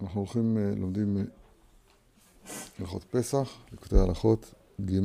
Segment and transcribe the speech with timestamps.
[0.00, 1.22] אנחנו הולכים, אה, לומדים אה,
[2.78, 5.00] הלכות פסח, לקוטי הלכות ג'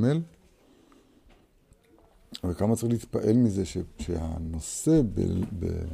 [2.43, 5.21] וכמה צריך להתפעל מזה ש, שהנושא ב,
[5.59, 5.85] ב,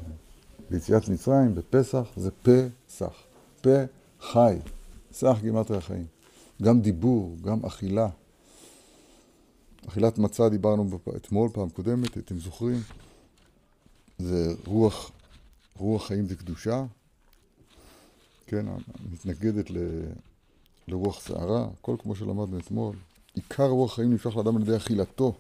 [0.70, 3.24] ביציאת מצרים, בפסח, זה פסח.
[3.62, 3.70] פה
[4.22, 4.58] חי.
[5.12, 6.06] סך גימטרי החיים.
[6.62, 8.10] גם דיבור, גם אכילה.
[9.88, 12.80] אכילת מצה דיברנו אתמול, פעם קודמת, אתם זוכרים?
[14.20, 15.12] זה רוח,
[15.78, 16.86] רוח חיים זה קדושה,
[18.50, 18.66] כן,
[19.12, 19.78] מתנגדת ל,
[20.88, 22.96] לרוח שערה, הכל כמו שלמדנו אתמול.
[23.34, 25.34] עיקר רוח חיים נמשך לאדם על ידי אכילתו.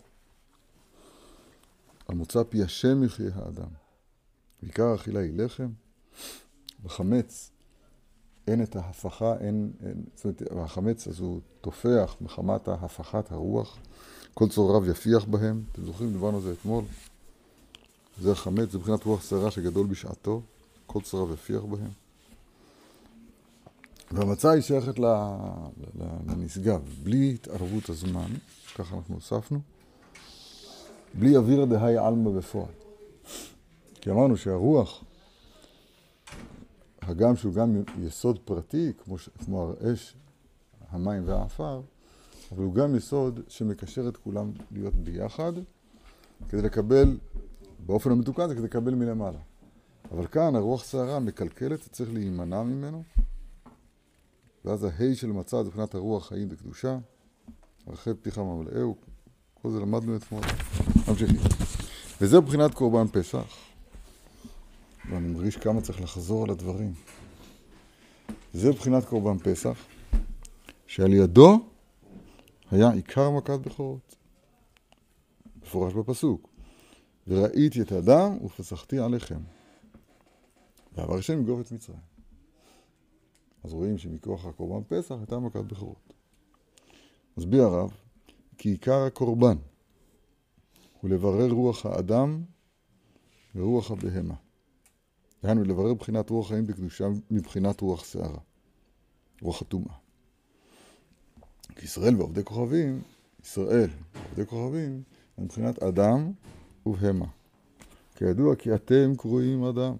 [2.08, 3.68] על מוצא פי השם יחיה האדם.
[4.62, 5.68] עיקר האכילה היא לחם,
[6.84, 7.52] וחמץ
[8.48, 13.78] אין את ההפכה, אין, אין זאת אומרת, החמץ אז הוא תופח מחמת ההפכת הרוח,
[14.34, 16.84] כל צורריו יפיח בהם, אתם זוכרים, דיברנו על זה אתמול,
[18.22, 20.42] זה החמץ, זה מבחינת רוח שערה שגדול בשעתו,
[20.86, 22.09] כל צורריו יפיח בהם.
[24.12, 25.00] והמצה היא שייכת
[26.28, 28.32] לנשגב, בלי התערבות הזמן,
[28.76, 29.60] ככה אנחנו הוספנו,
[31.14, 32.72] בלי אוויר דהי עלמא בפועל.
[34.02, 35.04] כי אמרנו שהרוח,
[37.02, 39.16] הגם שהוא גם יסוד פרטי, כמו,
[39.46, 40.16] כמו האש,
[40.90, 41.82] המים והעפר,
[42.52, 45.54] אבל הוא גם יסוד שמקשר את כולם להיות ביחד,
[46.50, 47.18] כדי לקבל,
[47.86, 49.40] באופן המתוקן זה כדי לקבל מלמעלה.
[50.12, 53.04] אבל כאן הרוח סערה מקלקלת, צריך להימנע ממנו,
[54.66, 56.98] ואז ההי של מצה זה מבחינת הרוח חיים וקדושה,
[57.88, 58.96] ערכי פתיחה ממלאהו,
[59.62, 60.42] כל זה למדנו אתמול.
[61.08, 61.40] ממשיכים.
[62.22, 63.56] וזה מבחינת קורבן פסח.
[65.10, 66.94] ואני מרגיש כמה צריך לחזור על הדברים.
[68.54, 69.86] זה מבחינת קורבן פסח,
[70.88, 71.60] שעל ידו
[72.72, 74.16] היה עיקר מכת בכורות.
[75.64, 76.50] מפורש בפסוק.
[77.28, 79.40] וראיתי את האדם ופסחתי עליכם.
[80.96, 82.09] ועבר השם יגוב את מצרים.
[83.64, 86.14] אז רואים שמכוח הקורבן פסח הייתה מכת בכורות.
[87.38, 87.92] מסביר הרב,
[88.58, 89.58] כי עיקר הקורבן
[91.02, 92.44] הוא לברר רוח האדם
[93.56, 94.36] ורוח הבהמה.
[95.44, 98.40] דהיינו, לברר בחינת רוח חיים בקדושה מבחינת רוח שערה,
[99.42, 99.94] רוח הטומאה.
[101.76, 103.02] כי ישראל ועובדי כוכבים,
[103.44, 105.04] ישראל ועובדי כוכבים,
[105.38, 106.32] הם מבחינת אדם
[106.86, 107.28] ובהמה.
[108.16, 109.96] כידוע כי אתם קרויים אדם,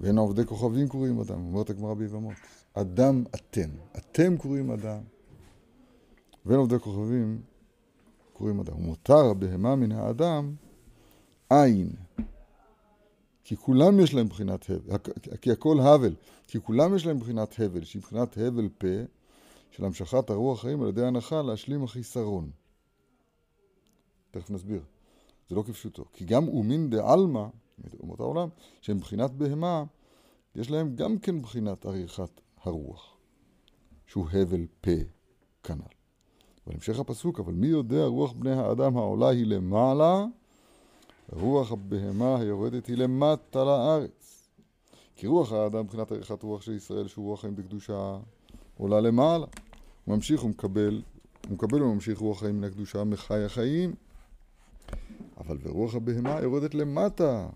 [0.00, 2.34] ואין עובדי כוכבים קרויים אדם, אומרת הגמרא ביבמות.
[2.74, 5.00] אדם אתם, אתם קרויים אדם,
[6.46, 7.40] ואין עובדי כוכבים
[8.34, 8.76] קרויים אדם.
[8.76, 10.54] ומותר בהמה מן האדם
[11.50, 11.90] עין.
[13.44, 16.14] כי כולם יש להם בחינת הבל, כי הכל הבל,
[16.46, 18.86] כי כולם יש להם בחינת הבל, שהיא בחינת הבל פה,
[19.70, 22.50] של המשכת הרוח חיים על ידי הנחה להשלים החיסרון.
[24.30, 24.82] תכף נסביר.
[25.48, 26.04] זה לא כפשוטו.
[26.12, 27.46] כי גם אומין דעלמא,
[28.00, 28.48] אומות העולם,
[28.80, 29.84] שהם בחינת בהמה,
[30.54, 33.16] יש להם גם כן בחינת עריכת הרוח,
[34.06, 34.90] שהוא הבל פה
[35.62, 35.96] כנ"ל.
[36.66, 40.24] בהמשך הפסוק, אבל מי יודע רוח בני האדם העולה היא למעלה,
[41.32, 44.48] רוח הבהמה היורדת היא למטה לארץ.
[45.16, 48.18] כי רוח האדם מבחינת עריכת רוח של ישראל, שהוא רוח חיים בקדושה,
[48.76, 49.46] עולה למעלה.
[50.04, 51.02] הוא ממשיך ומקבל,
[51.48, 53.94] הוא מקבל וממשיך רוח חיים מן הקדושה מחי החיים.
[55.36, 57.48] אבל ורוח הבהמה יורדת למטה.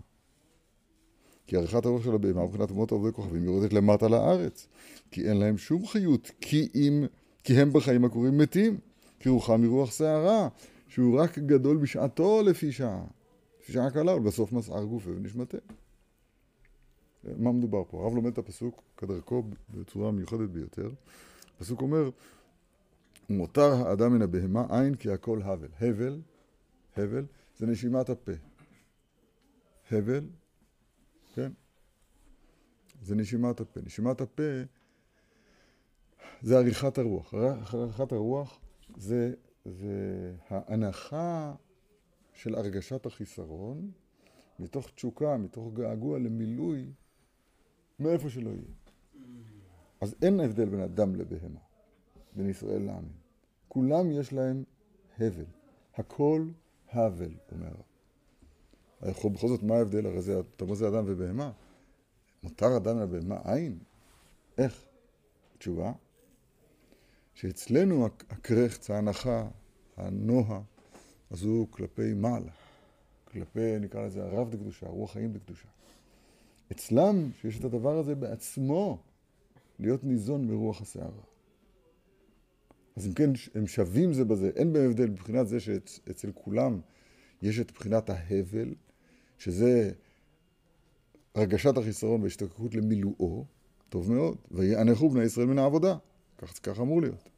[1.50, 4.68] כי עריכת הרוח של הבהמה מבחינת אומות עובדי כוכבים יורדת למטה לארץ.
[5.10, 7.06] כי אין להם שום חיות, כי אם,
[7.44, 8.78] כי הם בחיים הקרובים מתים.
[9.20, 10.48] כי רוחם מרוח שערה,
[10.88, 13.04] שהוא רק גדול בשעתו לפי שעה.
[13.60, 15.58] לפי שעה קלה, ובסוף מסער גופי ונשמתה.
[17.24, 18.02] מה מדובר פה?
[18.02, 20.90] הרב לומד את הפסוק כדרכו בצורה מיוחדת ביותר.
[21.56, 22.10] הפסוק אומר,
[23.30, 25.68] מותר האדם מן הבהמה עין כי הכל הבל.
[25.80, 26.20] הבל,
[26.96, 27.24] הבל,
[27.58, 28.32] זה נשימת הפה.
[29.90, 30.24] הבל,
[31.34, 31.52] כן?
[33.02, 33.80] זה נשימת הפה.
[33.80, 34.42] נשימת הפה
[36.42, 37.34] זה עריכת הרוח.
[37.34, 38.60] עריכת הרוח
[38.96, 41.54] זה, זה ההנחה
[42.32, 43.90] של הרגשת החיסרון,
[44.58, 46.92] מתוך תשוקה, מתוך געגוע למילוי,
[47.98, 48.74] מאיפה שלא יהיה.
[50.00, 51.60] אז אין הבדל בין אדם לבהמה,
[52.36, 53.12] בין ישראל לעמים.
[53.68, 54.64] כולם יש להם
[55.18, 55.44] הבל.
[55.94, 56.48] הכל
[56.90, 57.72] הבל, אומר.
[59.02, 60.06] בכל זאת, מה ההבדל?
[60.06, 61.52] הרי זה, אתה אומר זה אדם ובהמה.
[62.42, 63.78] מותר אדם לבהמה עין?
[64.58, 64.84] איך?
[65.58, 65.92] תשובה,
[67.34, 69.48] שאצלנו הקרחץ, ההנחה,
[69.96, 70.60] הנועה,
[71.30, 72.52] אז הוא כלפי מעלה,
[73.24, 75.68] כלפי, נקרא לזה, הרב דקדושה, רוח חיים דקדושה.
[76.72, 79.02] אצלם, שיש את הדבר הזה בעצמו,
[79.78, 81.22] להיות ניזון מרוח הסערה.
[82.96, 86.80] אז אם כן, הם שווים זה בזה, אין בהם הבדל מבחינת זה שאצל כולם
[87.42, 88.74] יש את בחינת ההבל,
[89.40, 89.90] שזה
[91.34, 93.44] הרגשת החיסרון והשתוקקות למילואו,
[93.88, 94.36] טוב מאוד.
[94.50, 95.96] ויענכו בני ישראל מן העבודה.
[96.38, 97.28] כך ככה אמור להיות.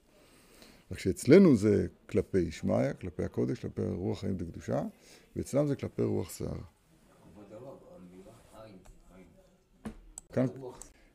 [0.90, 4.82] רק שאצלנו זה כלפי ישמעיה, כלפי הקודש, כלפי רוח חיים וקדושה,
[5.36, 6.64] ואצלם זה כלפי רוח שערה.
[10.32, 10.46] כאן,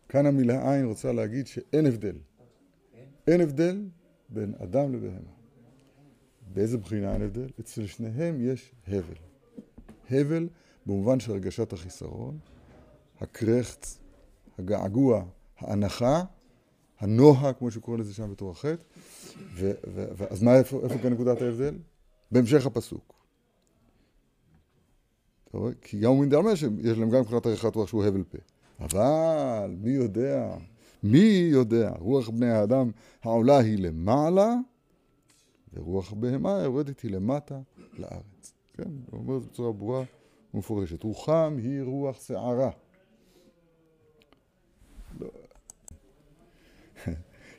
[0.09, 2.15] כאן המילה עין רוצה להגיד שאין הבדל.
[3.27, 3.85] אין הבדל
[4.29, 5.31] בין אדם לבהמה.
[6.53, 7.47] באיזה בחינה אין הבדל?
[7.59, 9.15] אצל שניהם יש הבל.
[10.09, 10.47] הבל
[10.87, 12.37] במובן של הרגשת החיסרון,
[13.21, 13.99] הקרחץ,
[14.59, 15.23] הגעגוע,
[15.57, 16.23] ההנחה,
[16.99, 18.83] הנוהה, כמו שקורא לזה שם בתור החטא.
[20.29, 21.75] אז מה, איפה, איפה כאן נקודת ההבדל?
[22.31, 23.13] בהמשך הפסוק.
[25.49, 25.57] אתה?
[25.81, 28.37] כי גם אומרים דרמה שיש להם גם מבחינת עריכת רוח שהוא הבל פה.
[28.79, 30.57] אבל מי יודע,
[31.03, 32.91] מי יודע, רוח בני האדם
[33.23, 34.55] העולה היא למעלה,
[35.73, 37.59] ורוח בהמה יורדת היא למטה
[37.97, 38.53] לארץ.
[38.73, 40.03] כן, הוא אומר את זה בצורה ברורה
[40.53, 41.03] ומפורשת.
[41.03, 42.69] רוחם היא רוח שערה.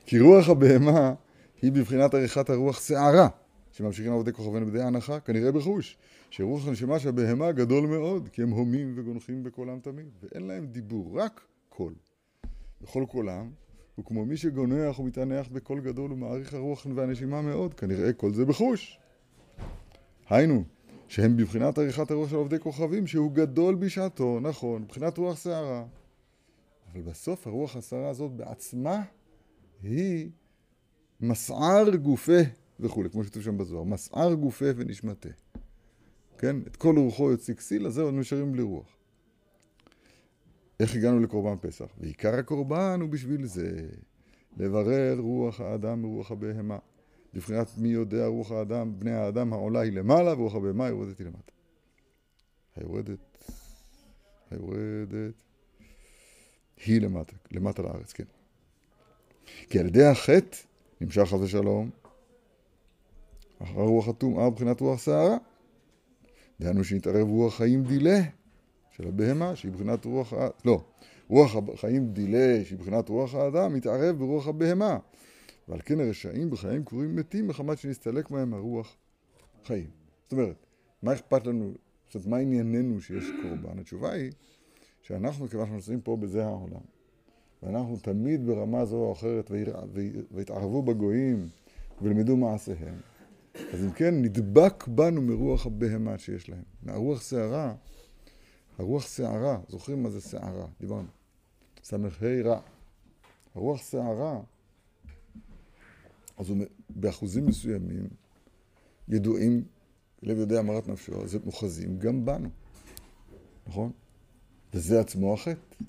[0.06, 1.14] כי רוח הבהמה
[1.62, 3.28] היא בבחינת עריכת הרוח שערה,
[3.72, 5.96] שממשיכים עבודי כוכבינו בידי ההנחה, כנראה בחוש,
[6.30, 11.20] שרוח הנשמה של הבהמה גדול מאוד, כי הם הומים וגונחים בקולם תמיד, ואין להם דיבור,
[11.20, 11.94] רק קול.
[12.82, 13.50] בכל קולם,
[13.98, 18.98] וכמו מי שגונח ומתענח בקול גדול ומעריך הרוח והנשימה מאוד, כנראה כל זה בחוש.
[20.28, 20.64] היינו,
[21.08, 25.84] שהם בבחינת עריכת הרוח של עובדי כוכבים, שהוא גדול בשעתו, נכון, מבחינת רוח שערה.
[26.92, 29.02] אבל בסוף הרוח השערה הזאת בעצמה
[29.82, 30.30] היא
[31.20, 32.40] מסער גופה
[32.80, 35.28] וכולי, כמו שכתוב שם בזוהר, מסער גופה ונשמתה.
[36.38, 36.56] כן?
[36.66, 38.96] את כל רוחו יוציא כסיל, אז זהו, נשארים בלי רוח.
[40.80, 41.86] איך הגענו לקורבן פסח?
[42.00, 43.88] ועיקר הקורבן הוא בשביל זה,
[44.56, 46.78] לברר רוח האדם מרוח הבהמה.
[47.34, 51.52] לבחינת מי יודע רוח האדם, בני האדם העולה היא למעלה, ורוח הבהמה יורדת היא למטה.
[52.76, 53.18] היורדת,
[54.50, 55.34] היורדת,
[56.86, 58.24] היא למטה, למטה לארץ, כן.
[59.70, 60.56] כי על ידי החטא
[61.00, 61.90] נמשך חס ושלום
[63.62, 65.36] אחר רוח הטומאה מבחינת רוח שערה.
[66.60, 68.20] דהיינו שנתערב רוח חיים דילה
[68.90, 70.32] של הבהמה, שהיא מבחינת רוח.
[70.64, 70.84] לא,
[71.28, 74.98] רוח החיים דילה, שהיא מבחינת רוח האדם, מתערב ברוח הבהמה.
[75.68, 78.96] ועל כן הרשעים בחיים קרויים מתים מחמת שנסתלק מהם הרוח
[79.64, 79.90] חיים.
[80.24, 80.66] זאת אומרת,
[81.02, 81.72] מה אכפת לנו,
[82.06, 83.78] זאת אומרת, מה ענייננו שיש קורבן?
[83.78, 84.32] התשובה היא
[85.02, 86.80] שאנחנו, כיוון שאנחנו נמצאים פה בזה העולם,
[87.62, 89.50] ואנחנו תמיד ברמה זו או אחרת,
[90.30, 91.48] והתערבו בגויים
[92.02, 92.94] ולמדו מעשיהם,
[93.72, 96.62] אז אם כן, נדבק בנו מרוח הבהמה שיש להם.
[96.82, 97.74] מהרוח שערה,
[98.78, 100.66] הרוח שערה, זוכרים מה זה שערה?
[100.80, 101.08] דיברנו.
[101.82, 101.96] ס"ה
[102.44, 102.60] רע.
[103.54, 104.40] הרוח שערה,
[106.38, 106.52] אז
[106.90, 108.08] באחוזים מסוימים,
[109.08, 109.64] ידועים,
[110.22, 112.48] לב יודע אמרת נפשו, אז הם מוחזים גם בנו,
[113.66, 113.92] נכון?
[114.74, 115.84] וזה עצמו החטא.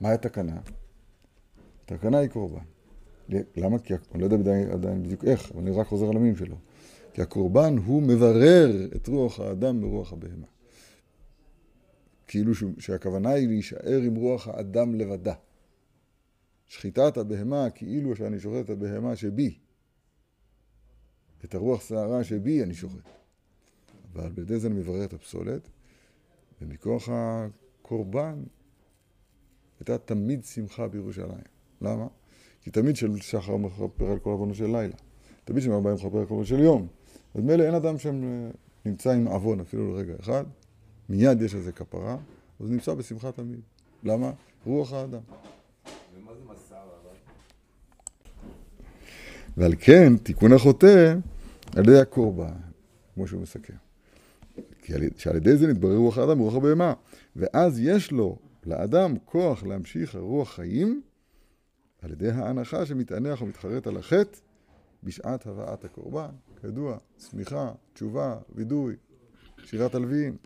[0.00, 0.60] מה התקנה?
[1.84, 2.64] התקנה היא קורבן.
[3.56, 3.78] למה?
[3.78, 6.56] כי אני לא יודע עדיין, עדיין בדיוק איך, אבל אני רק חוזר על המילים שלו.
[7.12, 10.46] כי הקורבן הוא מברר את רוח האדם מרוח הבהמה.
[12.26, 15.34] כאילו שהכוונה היא להישאר עם רוח האדם לבדה.
[16.66, 19.58] שחיטת הבהמה כאילו שאני שוחט את הבהמה שבי.
[21.44, 23.08] את הרוח שערה שבי אני שוחט.
[24.12, 25.68] אבל בידי זה אני מברר את הפסולת,
[26.62, 28.42] ומכוח הקורבן
[29.80, 31.44] הייתה תמיד שמחה בירושלים.
[31.80, 32.06] למה?
[32.62, 34.94] כי תמיד של שחר מכפר על כל עוונו של לילה.
[35.44, 36.86] תמיד של ארבעים מכפר על כל עוונו של יום.
[37.34, 40.44] אז מילא אין אדם שנמצא עם עוון אפילו לרגע אחד,
[41.08, 42.16] מיד יש איזה כפרה,
[42.60, 43.60] אז נמצא בשמחה תמיד.
[44.02, 44.32] למה?
[44.66, 45.20] רוח האדם.
[46.16, 47.16] ומה זה מסר אבל?
[49.56, 51.14] ועל כן, תיקון החוטא
[51.76, 52.54] על ידי הקורבן,
[53.14, 53.74] כמו שהוא מסכם.
[55.16, 56.94] שעל ידי זה נתברר רוח האדם רוח הבהמה.
[57.36, 61.02] ואז יש לו, לאדם, כוח להמשיך הרוח חיים
[62.02, 64.38] על ידי ההנחה שמתענח ומתחרט על החטא
[65.02, 66.30] בשעת הבאת הקורבן.
[66.60, 68.96] כידוע, צמיחה, תשובה, וידוי,
[69.64, 70.36] שירת הלוויים.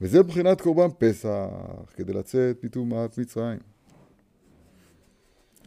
[0.00, 1.48] וזה בחינת קורבן פסח,
[1.94, 3.58] כדי לצאת מטומאת מצרים.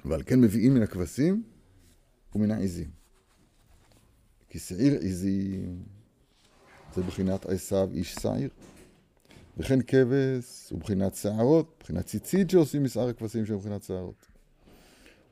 [0.05, 1.43] ועל כן מביאים מן הכבשים
[2.35, 2.96] ומן העזים.
[4.49, 5.83] כי שעיר עזים
[6.95, 8.49] זה בחינת עשיו איש שעיר.
[9.57, 14.25] וכן כבש הוא בחינת שערות, בחינת ציצית שעושים משאר הכבשים שהם בחינת שערות.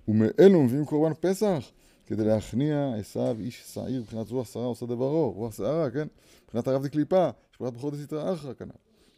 [0.07, 1.71] ומאלו מביאים קורבן פסח,
[2.05, 6.07] כדי להכניע עשיו איש שעיר, מבחינת רוח שרה עושה דברו, רוח שערה, כן?
[6.45, 8.71] מבחינת הרב דקליפה, שבחינת בחור דסיתרא אחרא כנ"ל.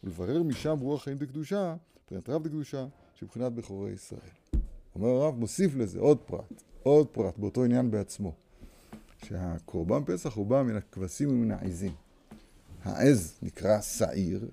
[0.04, 1.74] ולברר משם רוח חיים דקדושה,
[2.04, 4.20] מבחינת רב דקדושה, שבחינת בכורי ישראל.
[4.94, 8.32] אומר הרב, מוסיף לזה עוד פרט, עוד פרט, באותו עניין בעצמו.
[9.28, 11.92] שהקורבן פסח הוא בא מן הכבשים ומן העזים.
[12.84, 14.48] העז נקרא שעיר,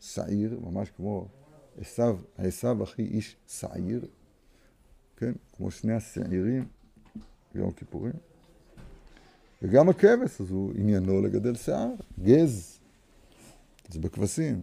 [0.00, 1.28] שעיר, ממש כמו
[1.80, 4.06] עשיו, עשיו אחי איש שעיר,
[5.16, 6.68] כן, כמו שני השעירים
[7.54, 8.12] ביום כיפורים.
[9.62, 11.90] וגם הכבש, אז הוא עניינו לגדל שיער,
[12.22, 12.78] גז,
[13.88, 14.62] זה בכבשים.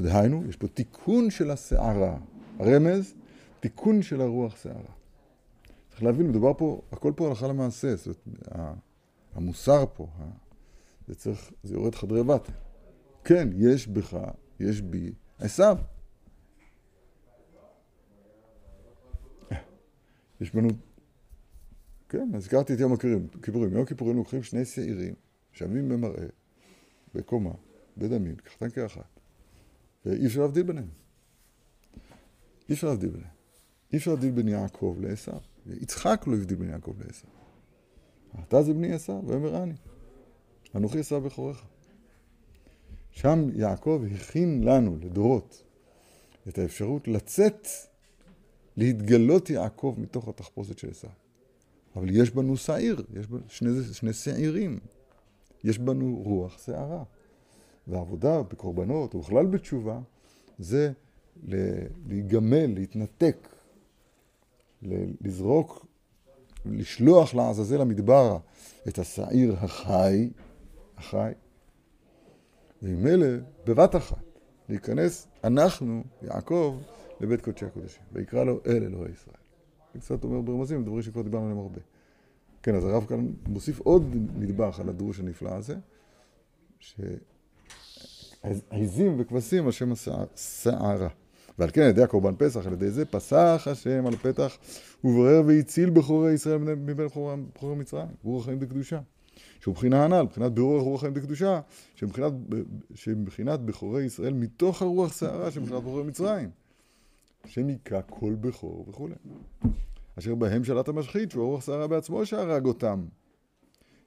[0.00, 2.18] דהיינו, יש פה תיקון של השערה.
[2.58, 3.14] הרמז,
[3.60, 5.03] תיקון של הרוח שערה.
[5.94, 8.76] צריך להבין, מדובר פה, הכל פה הלכה למעשה, זאת אומרת,
[9.34, 10.08] המוסר פה,
[11.08, 12.52] זה צריך, זה יורד חדרי בטן.
[13.24, 14.18] כן, יש בך,
[14.60, 15.78] יש בי, עשיו.
[20.40, 20.68] יש בנו,
[22.08, 23.72] כן, הזכרתי את יום הכיפורים.
[23.72, 25.14] יום הכיפורים לוקחים שני שעירים,
[25.52, 26.26] שווים במראה,
[27.14, 27.52] בקומה,
[27.96, 29.20] בדמים, כחתן כאחת,
[30.06, 30.88] ואי אפשר להבדיל ביניהם.
[32.68, 33.30] אי אפשר להבדיל ביניהם.
[33.92, 35.53] אי אפשר להבדיל בין יעקב לעשו.
[35.66, 37.26] יצחק לא הבדיל בין יעקב לעשו.
[38.48, 39.74] אתה זה בני עשו, ואומר אני.
[40.74, 41.62] אנוכי עשו בכורך.
[43.10, 45.62] שם יעקב הכין לנו, לדורות,
[46.48, 47.66] את האפשרות לצאת,
[48.76, 51.08] להתגלות יעקב מתוך התחפושת של עשו.
[51.96, 54.78] אבל יש בנו שעיר, יש בנו שני, שני שעירים.
[55.64, 57.02] יש בנו רוח שערה.
[57.86, 60.00] והעבודה בקורבנות, ובכלל בתשובה,
[60.58, 60.92] זה
[62.06, 63.48] להיגמל, להתנתק,
[65.20, 65.86] לזרוק,
[66.66, 68.38] לשלוח לעזאזל המדברה
[68.88, 70.30] את השעיר החי,
[70.96, 71.32] החי,
[72.82, 73.26] וממילא
[73.66, 74.24] בבת אחת
[74.68, 76.78] להיכנס, אנחנו, יעקב,
[77.20, 79.36] לבית קודשי הקודשים, ויקרא לו אל אלוהי ישראל.
[79.94, 81.80] זה קצת אומר ברמזים, דברים שכבר דיברנו עליהם הרבה.
[82.62, 84.02] כן, אז הרב כאן מוסיף עוד
[84.34, 85.76] נדבך על הדרוש הנפלא הזה,
[88.40, 91.08] שעזים וכבשים השם השערה.
[91.58, 94.56] ועל כן על ידי הקורבן פסח, על ידי זה פסח השם על פתח
[95.04, 99.00] וברר והציל בכורי ישראל מבין בכורי מצרים, רוח החיים בקדושה.
[99.60, 101.60] שהוא מבחינה הנ"ל, מבחינת בירור רוח החיים בקדושה,
[101.94, 102.32] שמבחינת,
[102.94, 106.50] שמבחינת בכורי ישראל מתוך הרוח שערה שמבחינת בכורי מצרים.
[107.56, 109.14] היכה כל בכור וכולי.
[110.18, 113.04] אשר בהם שלט המשחית, שהוא הרוח שערה בעצמו שהרג אותם.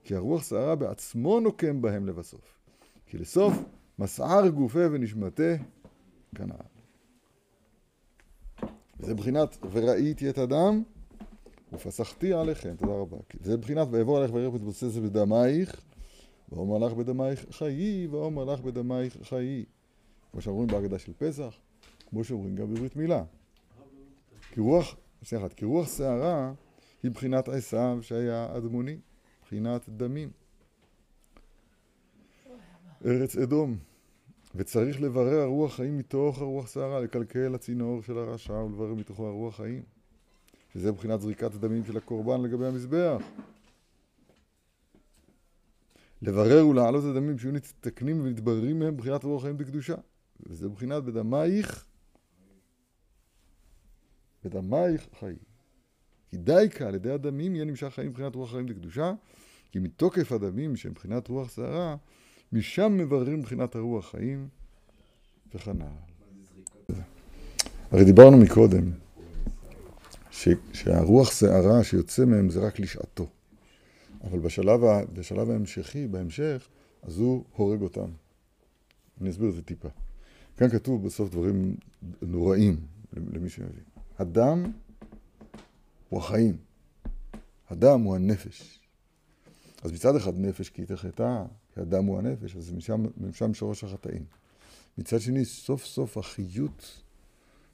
[0.03, 2.57] כי הרוח שערה בעצמו נוקם בהם לבסוף.
[3.05, 3.53] כי לסוף
[3.99, 5.55] מסער גופה ונשמתה
[6.35, 6.76] כנען.
[8.99, 10.83] זה בחינת וראיתי את הדם
[11.73, 13.17] ופסחתי עליכם, תודה רבה.
[13.41, 15.81] זה בחינת ויבוא עליך ויראה ותבוסס בדמייך
[16.51, 19.65] ואומר לך בדמייך חיי ואומר לך בדמייך חיי.
[20.31, 21.55] כמו שאומרים בהגדה של פסח,
[22.09, 23.23] כמו שאומרים גם בברית מילה.
[24.51, 26.53] כי רוח, שנייה אחת, כי רוח שערה
[27.03, 28.97] היא בחינת עשיו שהיה אדמוני,
[29.43, 30.29] בחינת דמים.
[33.05, 33.77] ארץ אדום.
[34.57, 39.83] וצריך לברר הרוח חיים מתוך הרוח שערה, לקלקל הצינור של הרשע ולברר מתוכו הרוח חיים.
[40.73, 43.21] שזה מבחינת זריקת הדמים של הקורבן לגבי המזבח.
[46.21, 49.95] לברר ולהעלות את הדמים שיהיו נתקנים ומתבררים מהם מבחינת רוח חיים בקדושה.
[50.39, 51.85] וזה מבחינת בדמייך,
[54.43, 55.37] בדמייך חיים.
[56.29, 59.13] כי דייקה על ידי הדמים יהיה נמשך חיים מבחינת רוח חיים בקדושה,
[59.71, 61.95] כי מתוקף הדמים שמבחינת רוח שערה,
[62.53, 64.47] משם מבררים מבחינת הרוח חיים
[65.55, 67.03] וכן הלאה.
[67.91, 68.91] הרי דיברנו מקודם
[70.31, 73.27] ש, שהרוח שערה שיוצא מהם זה רק לשעתו.
[74.23, 76.67] אבל בשלב, ה, בשלב ההמשכי, בהמשך,
[77.01, 78.09] אז הוא הורג אותם.
[79.21, 79.89] אני אסביר את זה טיפה.
[80.57, 81.75] כאן כתוב בסוף דברים
[82.21, 82.77] נוראים
[83.13, 83.83] למי שמבין.
[84.19, 84.71] הדם
[86.09, 86.57] הוא החיים.
[87.69, 88.79] הדם הוא הנפש.
[89.83, 91.45] אז מצד אחד נפש כי תחתה,
[91.77, 94.25] כי הדם הוא הנפש, אז משם, משם שורש החטאים.
[94.97, 97.01] מצד שני, סוף סוף החיות,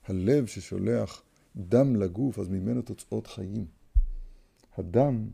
[0.07, 1.23] הלב ששולח
[1.55, 3.65] דם לגוף, אז ממנו תוצאות חיים.
[4.77, 5.27] הדם,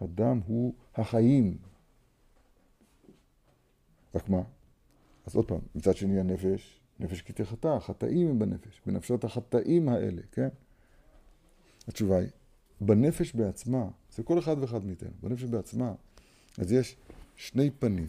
[0.00, 1.58] הדם הוא החיים.
[4.14, 4.42] רק מה?
[5.26, 10.22] אז עוד פעם, מצד שני הנפש, נפש כי תחתה, החטאים הם בנפש, בנפשות החטאים האלה,
[10.32, 10.48] כן?
[11.88, 12.28] התשובה היא,
[12.80, 15.94] בנפש בעצמה, זה כל אחד ואחד מאיתנו, בנפש בעצמה,
[16.58, 16.96] אז יש
[17.36, 18.08] שני פנים.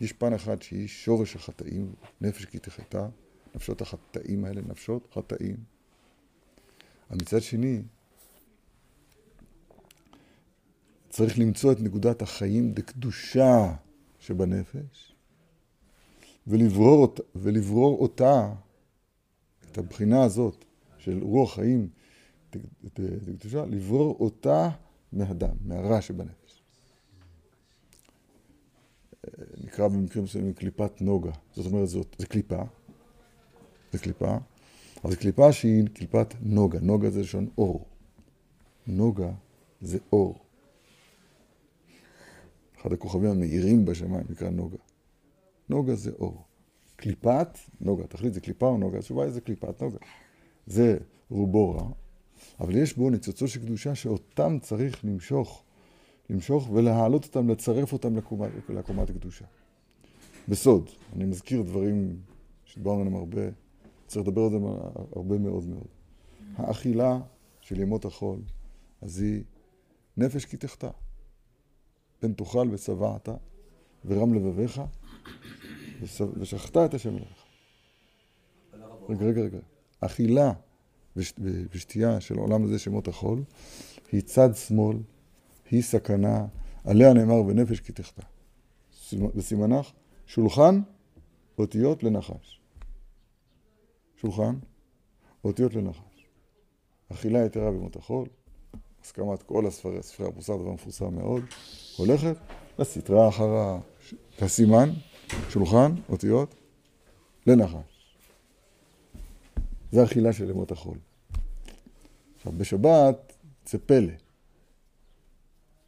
[0.00, 3.08] יש פן אחד שהיא שורש החטאים, נפש כי תחתה,
[3.54, 5.56] נפשות החטאים האלה, נפשות חטאים.
[7.10, 7.82] אבל מצד שני,
[11.08, 13.74] צריך למצוא את נקודת החיים דקדושה
[14.18, 15.14] שבנפש,
[16.46, 18.52] ולברור, אותה, ולברור אותה,
[19.70, 20.64] את הבחינה הזאת
[20.98, 21.88] של רוח חיים
[22.94, 24.68] דקדושה, לברור אותה
[25.12, 26.41] מהדם, מהרע שבנפש.
[29.64, 31.30] נקרא במקרים מסוימים קליפת נוגה.
[31.52, 32.62] זאת אומרת, זאת, זה קליפה,
[33.92, 34.36] זה קליפה,
[35.04, 36.78] אבל זו קליפה שהיא קליפת נוגה.
[36.80, 37.86] נוגה זה לשון אור.
[38.86, 39.30] נוגה
[39.80, 40.38] זה אור.
[42.80, 44.78] אחד הכוכבים המאירים בשמיים נקרא נוגה.
[45.68, 46.44] נוגה זה אור.
[46.96, 48.06] קליפת נוגה.
[48.06, 48.98] תחליט, זה קליפה או נוגה?
[48.98, 49.98] התשובה היא זה קליפת נוגה.
[50.66, 50.98] זה
[51.30, 51.90] רובו רע,
[52.60, 55.64] אבל יש בו ניצוצות של קדושה שאותם צריך למשוך,
[56.32, 59.44] למשוך ולהעלות אותם, לצרף אותם לקומת, לקומת הקדושה.
[60.48, 62.16] בסוד, אני מזכיר דברים
[62.64, 63.40] שדיברנו עליהם הרבה,
[64.06, 64.56] צריך לדבר על זה
[65.16, 65.86] הרבה מאוד מאוד.
[66.56, 67.20] האכילה
[67.60, 68.40] של ימות החול,
[69.02, 69.42] אז היא
[70.16, 70.88] נפש כי תחטא.
[72.20, 73.28] פן תאכל ושבעת,
[74.04, 74.82] ורם לבביך,
[76.36, 77.44] ושחטא את השם אלוהיך.
[79.08, 79.58] רגע, רגע, רגע.
[80.00, 80.52] אכילה
[81.70, 83.42] ושתייה של העולם הזה שמות החול,
[84.12, 84.96] היא צד שמאל,
[85.72, 86.46] היא סכנה,
[86.84, 88.22] עליה נאמר ונפש כי תחטא.
[89.34, 89.90] בסימנך,
[90.26, 90.80] שולחן,
[91.58, 92.60] אותיות לנחש.
[94.16, 94.54] שולחן,
[95.44, 96.26] אותיות לנחש.
[97.12, 98.28] אכילה יתרה במות החול,
[99.02, 101.42] הסכמת כל הספרי, ספרי המוסר, דבר מפורסם מאוד,
[101.96, 102.36] הולכת
[102.78, 103.78] לסטרה אחר
[104.40, 104.90] הסימן,
[105.48, 106.54] שולחן, אותיות,
[107.46, 108.16] לנחש.
[109.92, 110.98] זה אכילה של ימות החול.
[112.36, 113.32] עכשיו, בשבת
[113.66, 114.12] זה פלא.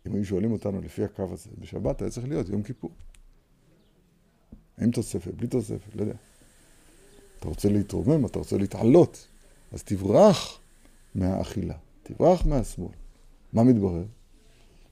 [0.07, 2.91] אם היו שואלים אותנו לפי הקו הזה, בשבת היה צריך להיות יום כיפור.
[4.81, 6.15] עם תוספת, בלי תוספת, לא יודע.
[7.39, 9.29] אתה רוצה להתרומם, אתה רוצה להתעלות,
[9.73, 10.59] אז תברח
[11.15, 12.93] מהאכילה, תברח מהשמאל.
[13.53, 14.05] מה מתברר?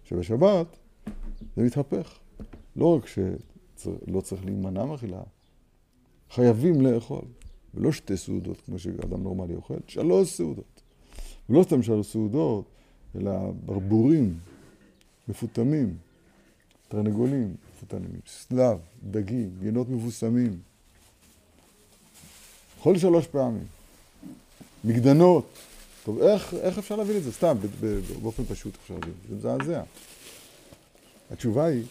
[0.05, 0.67] שבשבת
[1.57, 2.19] זה מתהפך.
[2.77, 5.23] לא רק שלא צריך להימנע מאכילה,
[6.31, 7.25] חייבים לאכול.
[7.75, 10.83] ולא שתי סעודות, כמו שאדם נורמלי אוכל, שלוש סעודות.
[11.51, 12.65] ולא סתם שלוש סעודות,
[13.17, 13.33] אלא
[13.65, 14.39] ברבורים,
[15.29, 15.97] מפותמים,
[16.89, 18.79] תרנגולים מפותמים, סלב,
[19.11, 20.61] דגים, יינות מבוסמים.
[22.79, 23.67] אכול שלוש פעמים.
[24.85, 25.47] מגדנות.
[26.05, 27.33] טוב, איך, איך אפשר להבין את זה?
[27.33, 27.57] סתם,
[28.23, 29.15] באופן פשוט אפשר להבין.
[29.29, 29.83] זה מזעזע.
[31.31, 31.85] התשובה היא,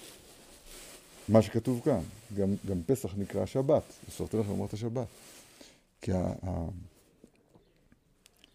[1.30, 2.00] מה שכתוב כאן,
[2.36, 5.08] גם, גם פסח נקרא שבת, מסורתי לכם אמרת שבת.
[6.02, 6.34] כי ה...
[6.48, 6.66] ה...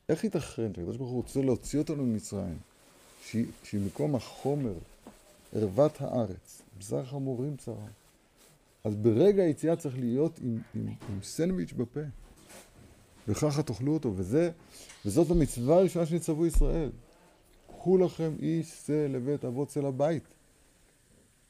[0.09, 2.59] איך ייתכן שהקדוש ברוך הוא רוצה להוציא אותנו ממצרים,
[3.31, 4.75] שהיא, מקום החומר,
[5.55, 7.87] ערוות הארץ, בשר חמורים צרה.
[8.85, 12.01] אז ברגע היציאה צריך להיות עם, עם, עם סנדוויץ' בפה.
[13.29, 14.51] וככה תאכלו אותו, וזה,
[15.05, 16.91] וזאת המצווה הראשונה שנצטוו ישראל.
[17.67, 20.23] קחו לכם איש שא לבית אבות צא לבית.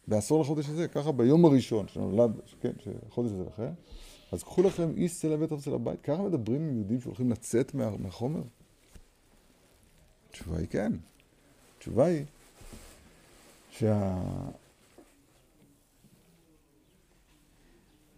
[0.09, 3.71] בעשור לחודש הזה, ככה ביום הראשון שנולד, כן, שהחודש הזה לכם,
[4.33, 6.03] אז קחו לכם איש שא לבית אבות צא לבית.
[6.03, 8.43] ככה מדברים עם יהודים שהולכים לצאת מה, מהחומר?
[10.31, 10.93] התשובה היא כן.
[11.87, 12.25] התשובה היא
[13.71, 14.17] שה...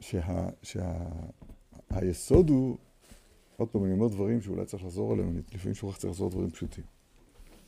[0.01, 0.49] שה...
[0.63, 0.93] שה...
[1.91, 2.77] היסוד הוא
[3.57, 6.85] עוד פעם, אני אומר דברים שאולי צריך לחזור עליהם, לפעמים שוכח צריך לחזור דברים פשוטים.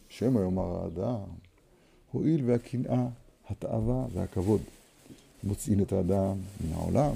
[0.08, 1.28] שמא יאמר האדם,
[2.12, 3.06] הואיל והקנאה,
[3.48, 4.60] התאווה והכבוד
[5.42, 7.12] מוצאין את האדם מן העולם,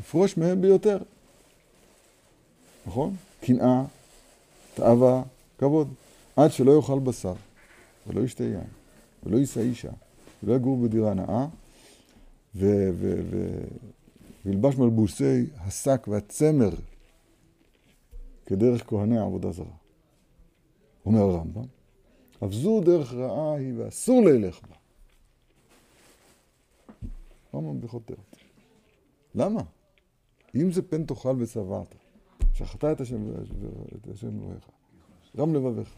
[0.00, 0.98] יפרוש מהם ביותר.
[2.86, 3.16] נכון?
[3.40, 3.84] קנאה,
[4.74, 5.22] תאווה,
[5.58, 5.88] כבוד.
[6.36, 7.34] עד שלא יאכל בשר,
[8.06, 8.68] ולא ישתה יין,
[9.22, 9.90] ולא יישא אישה,
[10.42, 11.46] ולא יגור בדירה נאה,
[14.44, 16.70] וילבש מלבוסי השק והצמר
[18.46, 19.76] כדרך כהני עבודה זרה.
[21.06, 21.64] אומר הרמב"ם,
[22.44, 24.74] אף זו דרך רעה היא ואסור לילך בה.
[27.54, 28.36] רמב"ם בכותרת.
[29.34, 29.60] למה?
[30.54, 31.94] אם זה פן תאכל ושבעת,
[32.54, 34.68] שחטא את השם אלוהיך,
[35.36, 35.94] גם לבביך.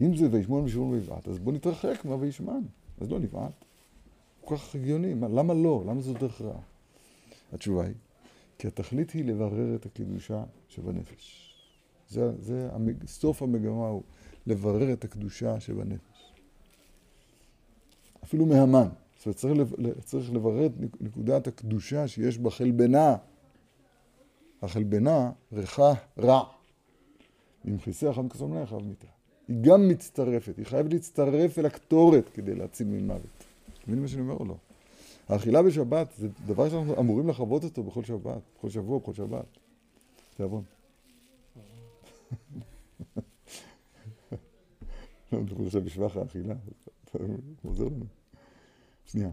[0.00, 2.60] אם זה וישמון וישמון ויבעט, אז בוא נתרחק מה וישמן.
[3.00, 3.64] אז לא נבעט.
[4.40, 5.84] כל כך הגיוני, למה לא?
[5.86, 6.60] למה זו דרך רעה?
[7.52, 7.94] התשובה היא,
[8.58, 11.54] כי התכלית היא לברר את הקדושה שבנפש.
[12.08, 13.06] זה, זה המג...
[13.06, 14.02] סוף המגמה הוא
[14.46, 16.32] לברר את הקדושה שבנפש.
[18.24, 18.88] אפילו מהמן.
[19.16, 20.00] זאת אומרת, צריך, לב...
[20.00, 23.16] צריך לברר את נקודת הקדושה שיש בחלבנה.
[24.62, 26.44] החלבנה ריחה רע.
[27.68, 29.06] אם כיסא אחד מכסום לא יחב מיתה.
[29.48, 33.44] היא גם מצטרפת, היא חייבת להצטרף אל הקטורת כדי להציל ממוות.
[33.86, 34.56] מבין מה שאני אומר או לא?
[35.28, 39.44] האכילה בשבת זה דבר שאנחנו אמורים לחוות אותו בכל שבת, בכל שבוע, בכל שבת.
[40.36, 40.62] תיאבון.
[45.32, 46.54] לא, אנחנו עכשיו בשבח האכילה,
[47.64, 48.04] עוזר לנו.
[49.04, 49.30] שנייה.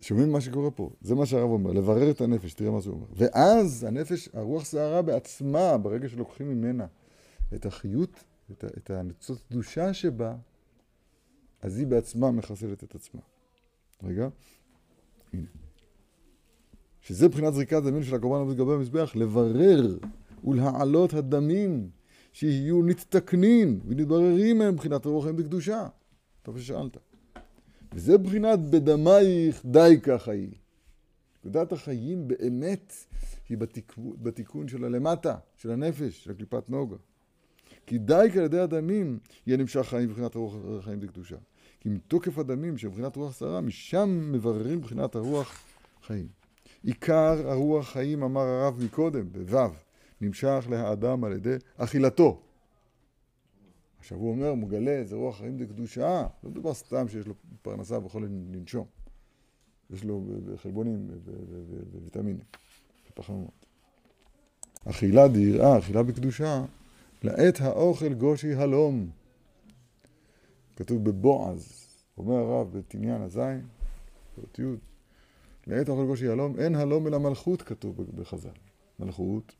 [0.00, 0.90] שומעים מה שקורה פה?
[1.00, 3.06] זה מה שהרב אומר, לברר את הנפש, תראה מה זה אומר.
[3.16, 6.86] ואז הנפש, הרוח סערה בעצמה, ברגע שלוקחים ממנה
[7.54, 10.36] את החיות, את, את הניצוץ קדושה שבה,
[11.62, 13.20] אז היא בעצמה מחסלת את עצמה.
[14.02, 14.28] רגע,
[15.32, 15.46] הנה.
[17.00, 19.98] שזה מבחינת זריקת דמים של הקורבן על גבי המזבח, לברר
[20.44, 21.90] ולהעלות הדמים
[22.32, 25.88] שיהיו נתתקנין ונתבררים מהם מבחינת רוח חיים בקדושה.
[26.42, 26.96] טוב ששאלת.
[27.94, 30.52] וזה בחינת בדמייך די ככה היא.
[31.38, 32.92] נקודת החיים באמת
[33.48, 36.96] היא בתיקון, בתיקון של הלמטה, של הנפש, של קליפת נוגה.
[37.86, 41.36] כי די כי על ידי הדמים יהיה נמשך חיים מבחינת הרוח החיים בקדושה.
[41.80, 45.58] כי מתוקף הדמים שמבחינת רוח שרה, משם מבררים מבחינת הרוח
[46.06, 46.28] חיים.
[46.82, 49.58] עיקר הרוח חיים, אמר הרב מקודם, בו',
[50.20, 52.40] נמשך להאדם על ידי אכילתו.
[53.98, 58.28] עכשיו הוא אומר, מגלה איזה רוח חיים דקדושה, לא מדובר סתם שיש לו פרנסה ויכול
[58.52, 58.86] לנשום.
[59.90, 60.24] יש לו
[60.56, 61.08] חלבונים
[62.00, 62.38] וויטמינים.
[64.84, 66.64] אכילה דיראה, אכילה בקדושה,
[67.26, 69.10] לעת האוכל גושי הלום.
[70.76, 71.86] כתוב בבועז,
[72.18, 73.66] אומר הרב בתניין הזין,
[74.34, 74.62] פרט י',
[75.66, 78.48] לעת האוכל גושי הלום, אין הלום אלא מלכות כתוב בחז"ל.
[78.98, 79.54] מלכות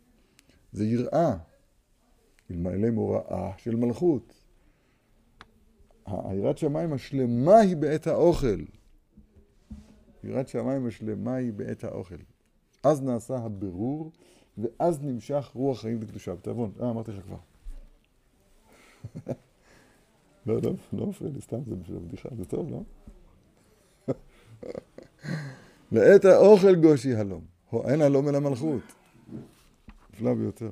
[0.72, 1.36] זה יראה,
[2.50, 4.34] אלמלא מוראה של מלכות.
[6.06, 8.64] היראת שמיים השלמה היא בעת האוכל.
[10.24, 12.22] יראת שמיים השלמה היא בעת האוכל.
[12.82, 14.12] אז נעשה הבירור,
[14.58, 16.34] ואז נמשך רוח חיים בקדושה.
[16.34, 17.36] בתיאבון, אה, אמרתי לך כבר.
[20.46, 22.82] לא, לא, לא מפריע לי, סתם זה בשביל הבדיחה, זה טוב, לא?
[25.92, 27.44] לעת האוכל גושי הלום,
[27.84, 28.82] אין הלום אלא מלכות.
[30.12, 30.70] נפלא ביותר.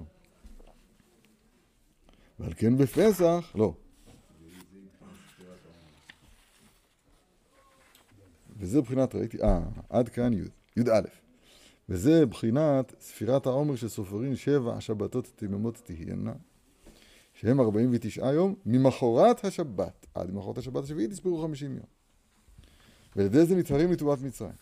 [2.38, 3.75] ועל כן בפסח, לא.
[8.57, 11.01] וזה בחינת, ראיתי, אה, עד כאן י', י"א.
[11.88, 16.33] וזה בחינת ספירת העומר שסופרים שבע השבתות תמימות תהיינה,
[17.35, 21.87] שהם 49 יום, ממחרת השבת, עד ממחרת השבת השביעית יספרו 50 יום.
[23.16, 24.53] ועל ידי זה נתפרים לטובת מצרים.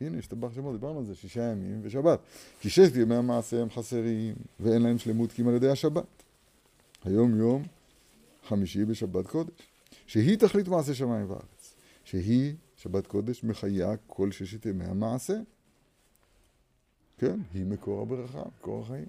[0.00, 2.18] הנה, השתבח שמו, דיברנו על זה, שישה ימים ושבת.
[2.60, 6.04] כי ששת ימי המעשה הם חסרים, ואין להם שלמות כי אם על ידי השבת.
[7.04, 7.62] היום יום
[8.48, 9.52] חמישי בשבת קודש,
[10.06, 15.34] שהיא תכלית מעשה שמיים וארץ, שהיא, שבת קודש, מחיה כל ששת ימי המעשה.
[17.18, 19.08] כן, היא מקור הברכה, מקור החיים,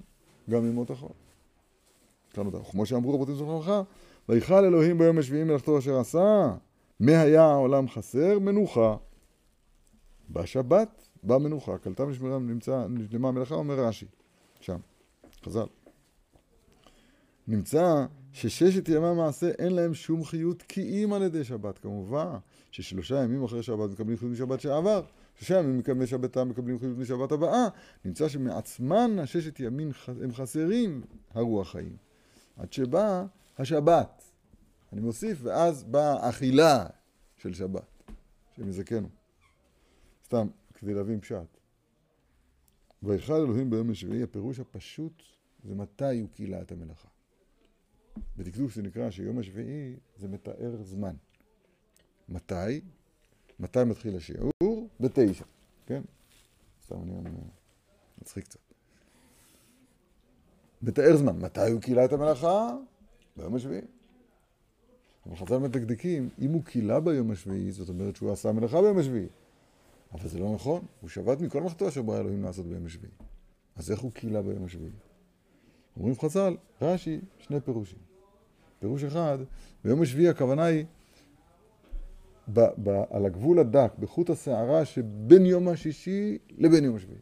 [0.50, 1.29] גם ימות החול.
[2.72, 3.72] כמו שאמרו רבותים זוכרים לך,
[4.30, 6.56] ויכל אלוהים ביום השביעי מלאכתו אשר עשה,
[7.00, 8.40] מה היה העולם חסר?
[8.40, 8.96] מנוחה.
[10.30, 14.06] בשבת באה מנוחה, קלטה ושמירה נמצא, נשלמה המלאכה, אומר רש"י,
[14.60, 14.78] שם,
[15.46, 15.66] חז"ל.
[17.48, 21.80] נמצא שששת ימי המעשה אין להם שום חיות כי אם על ידי שבת.
[21.80, 22.28] כמובן
[22.72, 25.02] ששלושה ימים אחרי שבת מקבלים חיות משבת שעבר,
[25.36, 27.68] שלושה ימים מקבלי שבתה מקבלים חיות משבת הבאה.
[28.06, 29.92] נמצא שמעצמן הששת ימים
[30.24, 31.02] הם חסרים
[31.34, 32.09] הרוח חיים.
[32.60, 33.26] עד שבאה
[33.58, 34.24] השבת.
[34.94, 36.86] אני מוסיף, ואז באה אכילה
[37.38, 38.04] של שבת,
[38.56, 39.10] שמזכנו.
[40.26, 41.58] סתם, כדי להבין פשט.
[43.04, 45.24] ויכל אלוהים ביום השביעי, הפירוש הפשוט
[45.64, 47.08] זה מתי הוא קילה את המלאכה.
[48.38, 51.16] בדקדוק זה נקרא שיום השביעי זה מתאר זמן.
[52.30, 52.82] מתי?
[53.60, 54.90] מתי מתחיל השיעור?
[55.00, 55.46] בתשע,
[55.86, 56.02] כן?
[56.86, 57.12] סתם אני
[58.22, 58.69] מצחיק קצת.
[60.82, 61.40] מתאר זמן.
[61.40, 62.76] מתי הוא קילה את המלאכה?
[63.38, 63.82] ביום השביעי.
[65.26, 69.28] אבל חז"ל מדקדקים, אם הוא קילה ביום השביעי, זאת אומרת שהוא עשה מלאכה ביום השביעי.
[70.14, 73.12] אבל זה לא נכון, הוא שבת מכל מלאכתו אשר ברא אלוהים לעשות ביום השביעי.
[73.76, 74.92] אז איך הוא קילה ביום השביעי?
[75.98, 78.00] אומרים חז"ל, רש"י, שני פירושים.
[78.80, 79.38] פירוש אחד,
[79.84, 80.86] ביום השביעי הכוונה היא
[82.54, 87.20] ב, ב, על הגבול הדק, בחוט השערה שבין יום השישי לבין יום השביעי.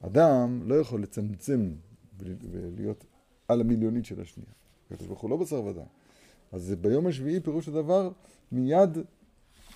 [0.00, 1.70] אדם לא יכול לצמצם
[2.18, 3.04] ולהיות
[3.48, 4.50] על המיליונית של השנייה.
[4.90, 5.86] הקדוש ברוך הוא לא בשר ודם.
[6.52, 8.10] אז ביום השביעי פירוש הדבר
[8.52, 8.98] מיד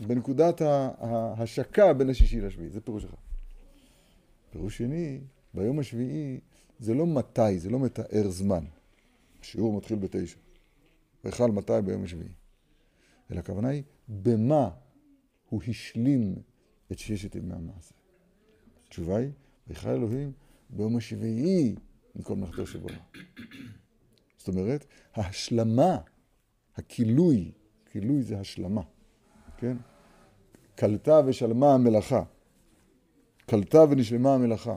[0.06, 3.16] בנקודת ההשקה בין השישי לשביעי, זה פירוש אחד.
[4.50, 5.20] פירוש שני,
[5.54, 6.40] ביום השביעי
[6.78, 8.64] זה לא מתי, זה לא מתאר זמן.
[9.40, 10.38] השיעור מתחיל בתשע.
[11.24, 12.32] ויכל מתי ביום השביעי.
[13.30, 14.70] אלא הכוונה היא, במה
[15.48, 16.34] הוא השלים
[16.92, 17.94] את ששת ימי המעשה.
[18.86, 19.30] התשובה היא,
[19.68, 20.32] ויכל אלוהים
[20.70, 21.74] ביום השביעי
[22.16, 22.98] מכל מלאכתו שבונה.
[24.38, 25.98] זאת אומרת, ההשלמה,
[26.76, 27.52] הכילוי,
[27.90, 28.82] כילוי זה השלמה,
[29.56, 29.76] כן?
[30.74, 32.22] קלטה ושלמה המלאכה.
[33.46, 34.76] קלטה ונשלמה המלאכה.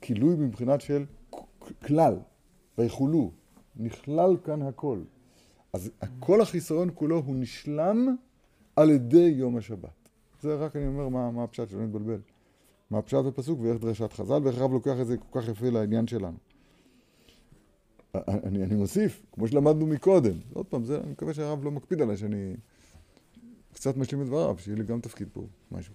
[0.00, 1.04] כילוי מבחינת של
[1.86, 2.18] כלל,
[2.78, 3.32] ויכולו,
[3.76, 5.02] נכלל כאן הכל.
[5.72, 8.16] אז כל החיסרון כולו הוא נשלם
[8.76, 10.08] על ידי יום השבת.
[10.40, 12.20] זה רק אני אומר מה, מה הפשט, שלא נתבלבל.
[12.90, 16.06] מה הפשט בפסוק ואיך דרשת חז"ל, ואיך הרב לוקח את זה כל כך יפה לעניין
[16.06, 16.36] שלנו.
[18.14, 22.16] אני, אני מוסיף, כמו שלמדנו מקודם, עוד פעם, זה, אני מקווה שהרב לא מקפיד עליי
[22.16, 22.56] שאני
[23.72, 25.94] קצת משלים את דבריו, שיהיה לי גם תפקיד פה, משהו.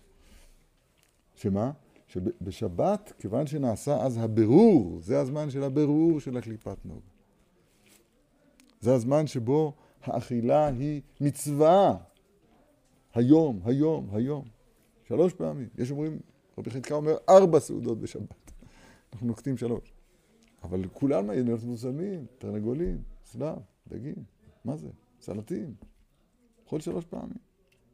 [1.35, 1.71] שמה?
[2.07, 7.01] שבשבת, כיוון שנעשה אז הבירור, זה הזמן של הבירור של הקליפת נוגה.
[8.81, 9.73] זה הזמן שבו
[10.03, 11.97] האכילה היא מצווה.
[13.13, 14.45] היום, היום, היום.
[15.07, 15.67] שלוש פעמים.
[15.77, 16.19] יש אומרים
[16.59, 18.51] רבי חלקה אומר ארבע סעודות בשבת.
[19.13, 19.93] אנחנו נוקטים שלוש.
[20.63, 24.23] אבל כולם עיינות מוסלמים, תרנגולים, סלב, דגים,
[24.65, 24.89] מה זה?
[25.21, 25.73] סלטים.
[26.65, 27.37] אכול שלוש פעמים.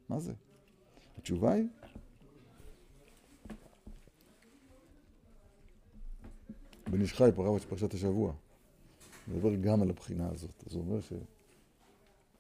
[0.10, 0.34] מה זה?
[1.17, 1.67] התשובה היא,
[6.89, 7.30] בן איש חי,
[7.69, 8.34] פרשת השבוע,
[9.28, 10.63] מדבר גם על הבחינה הזאת.
[10.67, 11.13] אז הוא אומר ש...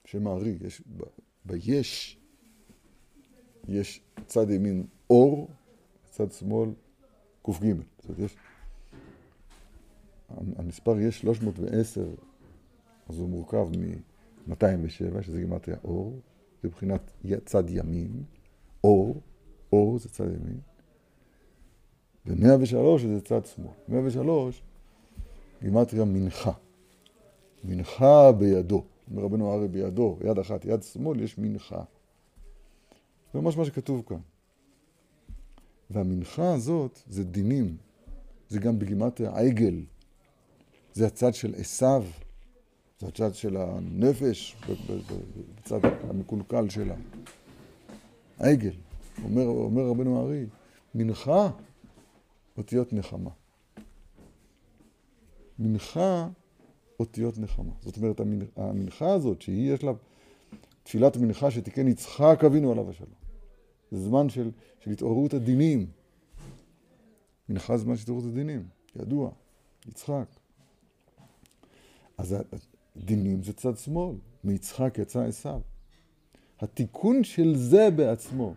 [0.05, 0.81] שם הארי, יש,
[1.45, 2.17] ביש
[3.67, 5.49] יש צד ימין אור,
[6.15, 6.69] צד שמאל
[7.41, 7.51] קג.
[7.51, 8.35] זאת אומרת, יש...
[10.55, 12.07] המספר יש 310,
[13.09, 16.19] אז הוא מורכב מ-207, שזה גימטריה אור,
[16.61, 17.01] זה מבחינת
[17.45, 18.23] צד ימין,
[18.83, 19.21] אור,
[19.73, 20.59] אור זה צד ימין,
[22.25, 23.71] ו-103 זה צד שמאל.
[23.87, 24.61] 103,
[25.61, 26.51] גימטריה מנחה.
[27.63, 28.83] מנחה בידו.
[29.11, 31.83] אומר רבנו ארי בידו, יד אחת, יד שמאל, יש מנחה.
[33.33, 34.19] זה ממש מה שכתוב כאן.
[35.89, 37.77] והמנחה הזאת זה דינים.
[38.49, 39.83] זה גם בגימטריה העגל.
[40.93, 42.03] זה הצד של עשיו.
[42.99, 44.55] זה הצד של הנפש,
[45.55, 46.95] בצד המקולקל שלה.
[48.39, 48.71] העגל.
[49.23, 50.45] אומר, אומר רבנו הארי,
[50.95, 51.49] מנחה
[52.57, 53.29] אותיות נחמה.
[55.59, 56.27] מנחה
[56.99, 57.71] אותיות נחמה.
[57.81, 58.21] זאת אומרת,
[58.55, 59.91] המנחה הזאת, שהיא יש לה
[60.83, 63.24] תפילת מנחה שתיקן יצחק אבינו עליו השלום.
[63.91, 65.87] זה זמן של, של התעוררות הדינים.
[67.49, 69.31] מנחה זמן של התעוררות הדינים, ידוע,
[69.87, 70.25] יצחק.
[72.17, 72.35] אז
[72.95, 75.61] הדינים זה צד שמאל, מיצחק יצא עשיו.
[76.59, 78.53] התיקון של זה בעצמו,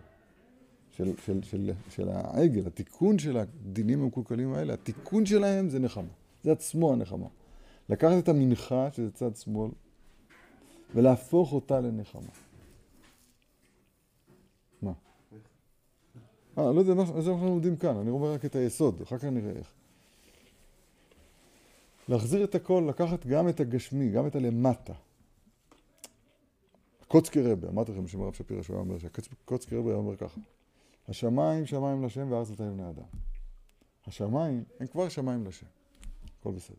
[0.91, 6.11] של, של, של, של העגל, התיקון של הדינים המקולקלים האלה, התיקון שלהם זה נחמה.
[6.43, 7.27] זה עצמו הנחמה.
[7.89, 9.71] לקחת את המנחה, שזה צד שמאל,
[10.95, 12.31] ולהפוך אותה לנחמה.
[14.81, 14.91] מה?
[16.57, 19.25] אה, לא יודע, זה מה שאנחנו לומדים כאן, אני אומר רק את היסוד, אחר כך
[19.25, 19.73] נראה איך.
[22.09, 24.93] להחזיר את הכל, לקחת גם את הגשמי, גם את הלמטה.
[27.07, 30.39] קוצקי רבה, אמרתי לכם בשם הרב שפירא שהוא אומר שקוצקי רבה אומר ככה,
[31.07, 33.05] השמיים שמיים לשם וארץ נתן לבני אדם.
[34.07, 35.65] השמיים הם כבר שמיים לשם,
[36.39, 36.75] הכל בסדר.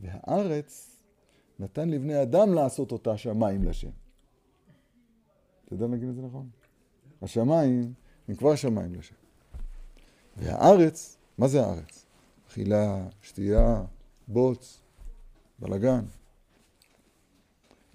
[0.00, 1.00] והארץ
[1.58, 3.90] נתן לבני אדם לעשות אותה שמיים לשם.
[5.64, 6.48] אתה יודע להגיד את זה נכון?
[7.22, 7.92] השמיים
[8.36, 9.14] כבר שמיים לשם.
[10.36, 12.06] והארץ, מה זה הארץ?
[12.48, 13.84] אכילה, שתייה,
[14.28, 14.80] בוץ,
[15.58, 16.04] בלגן.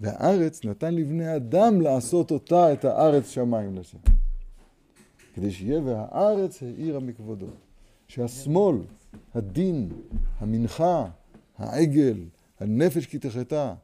[0.00, 3.98] והארץ נתן לבני אדם לעשות אותה, את הארץ שמיים לשם.
[5.34, 7.46] כדי שיהיה והארץ האירה מכבודו.
[8.08, 8.76] שהשמאל,
[9.34, 9.88] הדין,
[10.38, 11.06] המנחה,
[11.58, 12.24] העגל,
[12.60, 13.74] הנפש כי תחתה,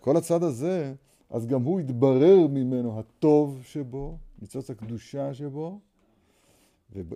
[0.00, 0.94] כל הצד הזה,
[1.30, 5.80] אז גם הוא יתברר ממנו הטוב שבו, ניצוץ הקדושה שבו,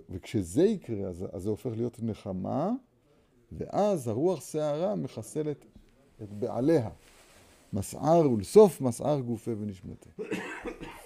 [0.09, 2.71] וכשזה יקרה, אז, אז זה הופך להיות נחמה,
[3.51, 5.65] ואז הרוח שערה מחסלת
[6.23, 6.89] את בעליה.
[7.73, 10.09] מסער ולסוף מסער גופה ונשמתה.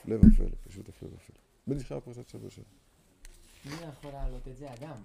[0.06, 1.36] לב ופלא, פשוט הפלא ופלא.
[1.68, 2.68] בנשאר פרשת שבוע שלנו.
[3.66, 4.68] מי יכול להעלות את זה?
[4.74, 4.96] אדם.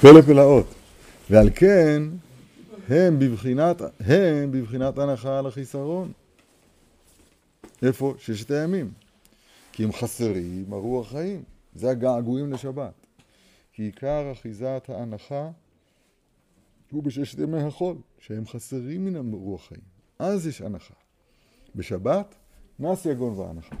[0.00, 0.66] פלא פלאות.
[1.30, 2.02] ועל כן,
[2.88, 6.12] הם בבחינת, הם בבחינת הנחה על החיסרון.
[7.82, 8.14] איפה?
[8.18, 8.92] ששת הימים.
[9.74, 11.42] כי הם חסרים הרוח חיים.
[11.74, 12.94] זה הגעגועים לשבת.
[13.72, 15.50] כי עיקר אחיזת ההנחה
[16.90, 19.80] הוא בששת ימי החול, שהם חסרים מן הרוח חיים.
[20.18, 20.94] אז יש הנחה.
[21.74, 22.34] בשבת,
[22.78, 23.76] נס יגון והנחה.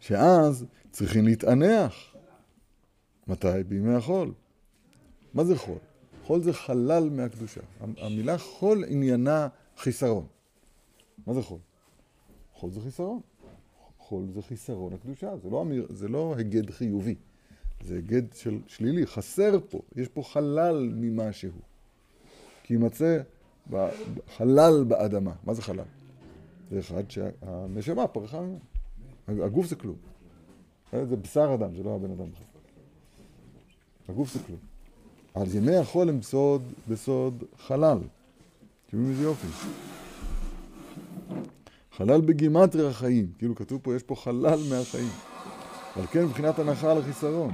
[0.00, 2.14] שאז צריכים להתענח.
[3.26, 3.62] מתי?
[3.68, 4.32] בימי החול.
[5.34, 5.78] מה זה חול?
[6.24, 7.60] חול זה חלל מהקדושה.
[7.80, 10.26] המילה חול עניינה חיסרון.
[11.26, 11.58] מה זה חול?
[12.54, 13.20] חול זה חיסרון.
[14.14, 17.14] חול זה חיסרון הקדושה, זה לא, אמיר, זה לא הגד חיובי,
[17.84, 21.50] זה הגד של שלילי, חסר פה, יש פה חלל ממשהו.
[22.62, 23.18] כי יימצא
[24.36, 25.32] חלל באדמה.
[25.44, 25.84] מה זה חלל?
[26.70, 28.58] זה אחד שהנשמה פרחה ממנו.
[29.44, 29.96] הגוף זה כלום.
[30.92, 32.46] זה בשר אדם, זה לא הבן אדם בכלל.
[34.08, 34.60] הגוף זה כלום.
[35.34, 37.98] אז ימי החול הם בסוד, בסוד חלל.
[38.90, 39.46] תראו איזה יופי.
[41.96, 43.32] חלל בגימטרי החיים.
[43.38, 45.08] כאילו כתוב פה, יש פה חלל מהחיים.
[45.96, 47.52] על כן מבחינת הנחה על החיסרון.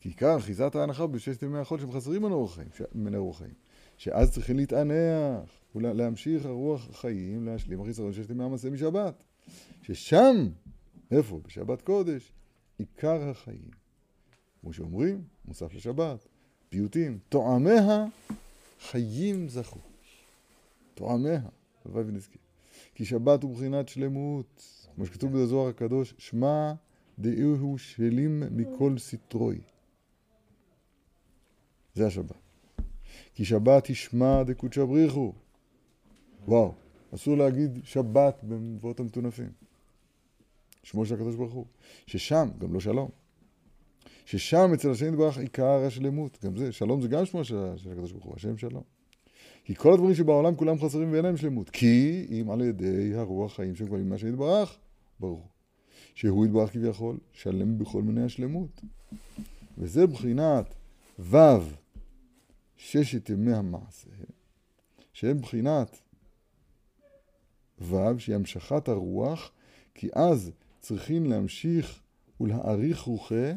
[0.00, 3.52] כי עיקר אחיזת ההנחה בששת ימי החול שהם חסרים מן הרוח חיים, מן הרוח חיים.
[3.96, 9.14] שאז צריכים להתענח ולהמשיך הרוח החיים, להשלים החיסרון ששת ימי המעשה משבת.
[9.82, 10.48] ששם,
[11.10, 11.40] איפה?
[11.46, 12.32] בשבת קודש,
[12.78, 13.70] עיקר החיים.
[14.60, 16.28] כמו שאומרים, מוסף לשבת,
[16.68, 18.04] פיוטים, תואמיה
[18.80, 19.80] חיים זכו.
[20.94, 21.40] תואמיה,
[21.84, 22.43] הלוואי ונזכיר.
[22.94, 24.62] כי שבת הוא בחינת שלמות,
[24.94, 26.72] כמו שכתוב בזוהר הקדוש, שמע
[27.18, 29.60] דאהו שלים מכל סטרוי.
[31.94, 32.32] זה השבת.
[33.34, 35.32] כי שבת ישמע דקודשא בריחו.
[36.48, 36.74] וואו,
[37.14, 39.50] אסור להגיד שבת במבואות המטונפים.
[40.82, 41.66] שמו של הקדוש ברוך הוא.
[42.06, 43.08] ששם, גם לא שלום.
[44.24, 46.44] ששם אצל השם יתברך עיקר השלמות.
[46.44, 48.93] גם זה, שלום זה גם שמו של, של הקדוש ברוך הוא, השם שלום.
[49.64, 51.70] כי כל הדברים שבעולם כולם חסרים ואין להם שלמות.
[51.70, 54.76] כי אם על ידי הרוח חיים שהם כבלים מהשם יתברך,
[55.20, 55.48] ברור.
[56.14, 58.80] שהוא יתברך כביכול, שלם בכל מיני השלמות.
[59.78, 60.74] וזה בחינת
[61.18, 61.36] ו'
[62.76, 64.10] ששת ימי המעשה,
[65.12, 65.98] שהם בחינת
[67.80, 69.50] ו', שהיא המשכת הרוח,
[69.94, 70.50] כי אז
[70.80, 72.00] צריכים להמשיך
[72.40, 73.52] ולהעריך רוחה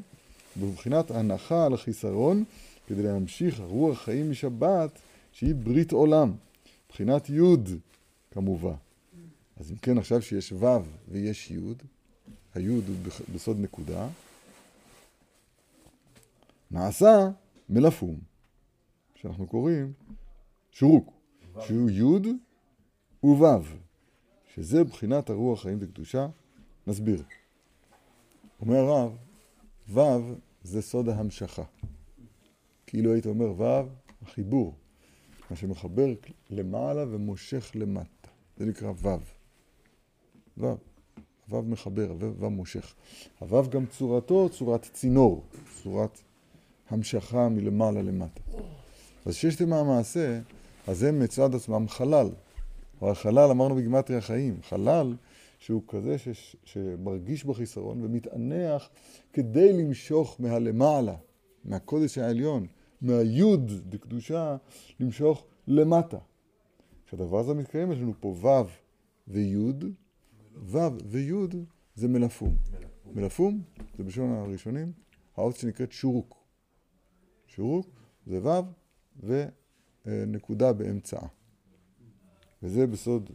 [0.58, 2.44] בבחינת הנחה על החיסרון,
[2.88, 5.00] כדי להמשיך רוח חיים משבת,
[5.38, 6.36] שהיא ברית עולם,
[6.90, 7.42] בחינת י'
[8.32, 8.74] כמובן.
[9.58, 10.66] אז אם כן, עכשיו שיש ו'
[11.08, 11.58] ויש י',
[12.54, 12.82] הי' הוא
[13.34, 14.08] בסוד נקודה,
[16.72, 17.30] נעשה
[17.70, 18.20] מלפום,
[19.16, 19.94] שאנחנו קוראים
[20.72, 21.14] שורוק,
[21.60, 22.34] שהוא י'
[23.24, 23.46] וו',
[24.54, 26.28] שזה בחינת הרוח חיים וקדושה,
[26.88, 27.24] נסביר.
[28.62, 29.18] אומר הרב,
[29.90, 30.00] ו'
[30.64, 31.64] זה סוד ההמשכה.
[32.88, 33.90] כאילו היית אומר ו',
[34.22, 34.76] החיבור,
[35.50, 36.14] מה שמחבר
[36.50, 38.30] למעלה ומושך למטה.
[38.58, 39.08] זה נקרא ו'.
[40.58, 40.74] ו',
[41.50, 42.94] ו' מחבר, ו' מושך.
[43.40, 45.44] הו' גם צורתו צורת צינור,
[45.84, 46.20] צורת
[46.90, 48.42] המשכה מלמעלה למטה.
[49.26, 50.40] אז ששת ימי המעשה,
[50.88, 52.30] אז הם מצד עצמם חלל.
[53.02, 55.16] או החלל, אמרנו בגימטרי החיים, חלל
[55.60, 58.90] שהוא כזה ש, שמרגיש בחיסרון ומתענח
[59.34, 61.16] כדי למשוך מהלמעלה,
[61.66, 62.68] מהקודש העליון,
[63.02, 64.58] מהיוד דקדושה,
[65.00, 66.18] למשוך למטה.
[67.06, 68.70] כשהדבר הזה מתקיים, יש לנו פה ו'
[69.28, 69.86] ויוד,
[70.56, 71.56] ו' ויוד
[71.96, 72.58] זה מלפום.
[73.14, 73.62] מלפום
[73.98, 74.92] זה בלשון הראשונים,
[75.36, 76.44] האות שנקראת שורוק.
[77.48, 77.88] שורוק
[78.26, 79.30] זה ו'
[80.06, 81.28] ונקודה באמצעה.
[82.64, 83.30] וזה בסוד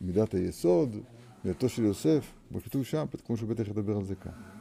[0.00, 0.96] מידת היסוד,
[1.44, 4.57] מידתו של יוסף, כמו כתוב שם, כמו שהוא בטח ידבר על זה כאן.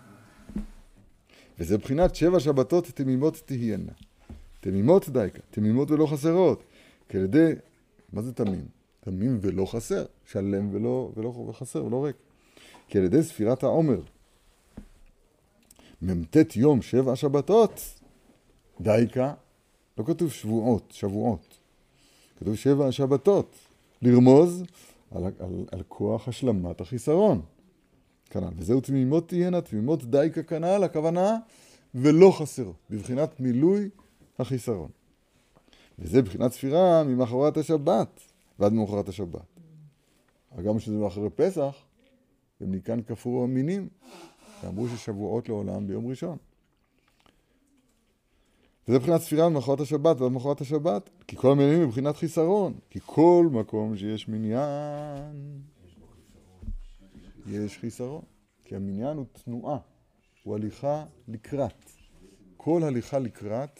[1.59, 3.91] וזה בחינת שבע שבתות תמימות תהיינה.
[4.59, 6.63] תמימות דייקה, תמימות ולא חסרות.
[7.09, 7.51] כי על ידי,
[8.13, 8.65] מה זה תמים?
[8.99, 12.15] תמים ולא חסר, שלם ולא, ולא חסר ולא ריק.
[12.87, 14.01] כי על ידי ספירת העומר,
[16.01, 17.81] מ"ט יום שבע שבתות,
[18.81, 19.33] דייקה,
[19.97, 21.57] לא כתוב שבועות, שבועות.
[22.39, 23.55] כתוב שבע שבתות.
[24.01, 24.63] לרמוז
[25.11, 27.41] על, על, על כוח השלמת החיסרון.
[28.27, 28.53] כנ"ל.
[28.55, 31.37] וזהו תמימות תהיינה, תמימות דייקה כנ"ל, הכוונה,
[31.95, 33.89] ולא חסר, בבחינת מילוי
[34.39, 34.89] החיסרון.
[35.99, 38.19] וזה בבחינת ספירה ממחרת השבת
[38.59, 39.57] ועד ממחרת השבת.
[40.63, 41.75] גם שזה מאחורי פסח,
[42.61, 43.87] ומכאן כפרו המינים,
[44.63, 46.37] ואמרו ששבועות לעולם ביום ראשון.
[48.87, 53.47] וזה מבחינת ספירה ממחרת השבת ועד ממחרת השבת, כי כל המילים מבחינת חיסרון, כי כל
[53.51, 55.61] מקום שיש מניין,
[57.47, 58.21] יש חיסרון.
[58.63, 59.77] כי המניין הוא תנועה,
[60.43, 61.91] הוא הליכה לקראת.
[62.57, 63.79] כל הליכה לקראת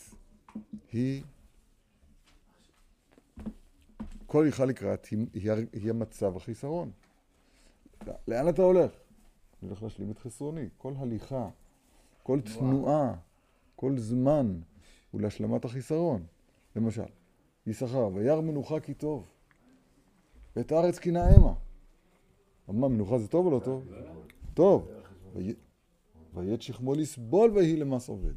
[0.91, 1.23] היא...
[4.25, 6.91] כל הליכה לקראת היא, היא, היא המצב החיסרון.
[8.27, 8.91] לאן אתה הולך?
[9.62, 10.69] אני הולך להשלים את חסרוני.
[10.77, 11.49] כל הליכה,
[12.23, 13.15] כל תנועה,
[13.75, 14.60] כל זמן,
[15.13, 16.25] ולהשלמת החיסרון.
[16.75, 17.06] למשל,
[17.67, 19.30] יששכר, וירא מנוחה כי טוב,
[20.56, 21.53] ואת הארץ כי נאמה.
[22.67, 23.86] מה, מנוחה זה טוב או לא טוב?
[24.53, 24.88] טוב.
[26.34, 28.34] ויית שכמו לסבול ויהי למס עובד.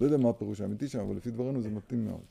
[0.00, 2.24] לא יודע מה הפירוש האמיתי שם, אבל לפי דברינו זה מתאים מאוד.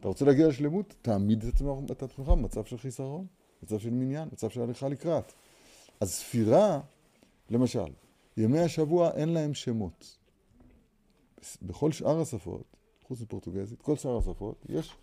[0.00, 0.94] אתה רוצה להגיע לשלמות?
[1.02, 1.44] תעמיד
[1.90, 3.26] את עצמך במצב של חיסרון,
[3.62, 5.32] מצב של מניין, מצב של הליכה לקראת.
[6.00, 6.80] אז ספירה,
[7.50, 7.92] למשל,
[8.36, 10.18] ימי השבוע אין להם שמות.
[11.62, 14.96] בכל שאר השפות, חוץ מפורטוגזית, כל שאר השפות, יש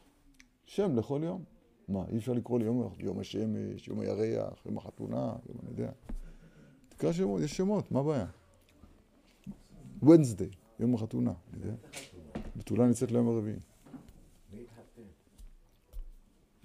[0.65, 1.43] שם לכל יום.
[1.87, 5.91] מה, אי אפשר לקרוא ליום יום השמש, יום הירח, יום החתונה, יום אני יודע.
[6.89, 8.25] תקרא שמות, יש שמות, מה הבעיה?
[10.03, 11.75] Wednesday, יום החתונה, אני יודע.
[12.55, 13.59] בתולה נצאת ליום הרביעי.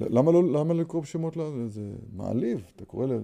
[0.01, 1.37] למה לא, למה לקרוא בשמות?
[1.67, 3.21] זה מעליב, אתה קורא ל...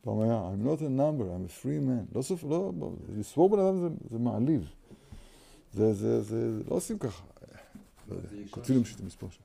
[0.00, 2.14] פעם היה, I'm not a number, I'm a free man.
[2.14, 2.72] לא סוף, לא,
[3.16, 4.70] לספור בן אדם זה, זה מעליב.
[5.72, 7.24] זה, זה, זה, לא עושים ככה.
[8.08, 9.42] לא יודע, כותבים לי פשוט מספר שם.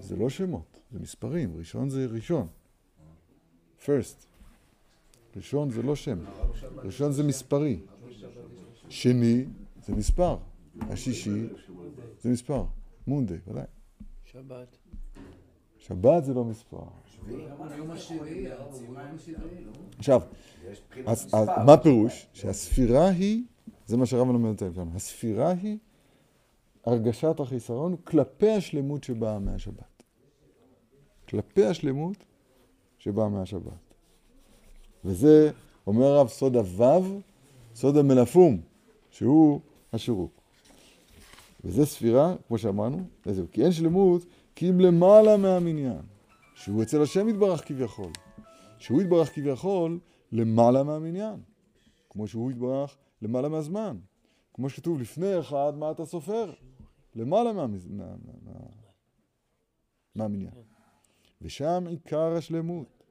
[0.00, 1.56] זה לא שמות, זה מספרים.
[1.56, 2.46] ראשון זה ראשון.
[3.84, 4.26] first.
[5.36, 6.18] ראשון זה לא שם.
[6.76, 7.80] ראשון זה מספרי.
[8.88, 9.44] שני
[9.84, 10.36] זה מספר.
[10.80, 11.46] השישי
[12.20, 12.64] זה מספר.
[13.06, 13.64] מונדי, ודאי.
[14.24, 14.76] שבת.
[15.78, 16.82] שבת זה לא מספר.
[19.98, 20.22] עכשיו,
[21.06, 21.34] אז.
[21.66, 22.26] מה פירוש?
[22.32, 23.44] שהספירה היא,
[23.86, 25.78] זה מה שהרב מלמד אותנו הספירה היא
[26.84, 30.02] הרגשת החיסרון כלפי השלמות שבאה מהשבת.
[31.28, 32.16] כלפי השלמות
[32.98, 33.94] שבאה מהשבת.
[35.04, 35.50] וזה,
[35.86, 37.20] אומר הרב, סוד הוו,
[37.74, 38.60] סוד המלפום,
[39.10, 39.60] שהוא
[39.92, 40.32] השירוק.
[41.64, 44.24] וזה ספירה, כמו שאמרנו, וזהו, כי אין שלמות,
[44.54, 46.02] כי אם למעלה מהמניין,
[46.54, 48.10] שהוא אצל השם יתברך כביכול.
[48.78, 49.98] שהוא יתברך כביכול
[50.32, 51.40] למעלה מהמניין,
[52.10, 53.96] כמו שהוא יתברך למעלה מהזמן.
[54.54, 56.52] כמו שכתוב לפני אחד, מה אתה סופר?
[57.14, 58.52] למעלה מה, מה, מה, מה,
[60.14, 60.54] מהמניין.
[61.42, 63.02] ושם עיקר השלמות.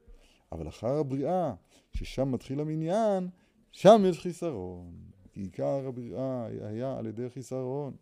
[0.52, 1.54] אבל אחר הבריאה,
[1.92, 3.28] ששם מתחיל המניין,
[3.70, 4.92] שם יש חיסרון.
[5.32, 7.96] כי עיקר הבריאה היה על ידי חיסרון,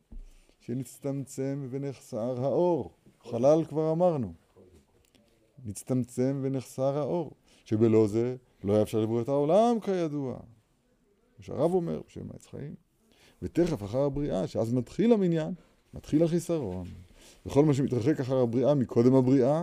[0.60, 2.92] שנצטמצם ונחסר האור.
[3.22, 4.32] חלל כבר אמרנו.
[5.64, 7.32] נצטמצם ונחסר האור.
[7.64, 10.38] שבלא זה לא היה אפשר לברוא את העולם כידוע.
[11.36, 12.74] כמו שהרב אומר, בשם העץ חיים.
[13.42, 15.54] ותכף אחר הבריאה, שאז מתחיל המניין,
[15.94, 16.86] מתחיל החיסרון.
[17.46, 19.62] וכל מה שמתרחק אחר הבריאה מקודם הבריאה,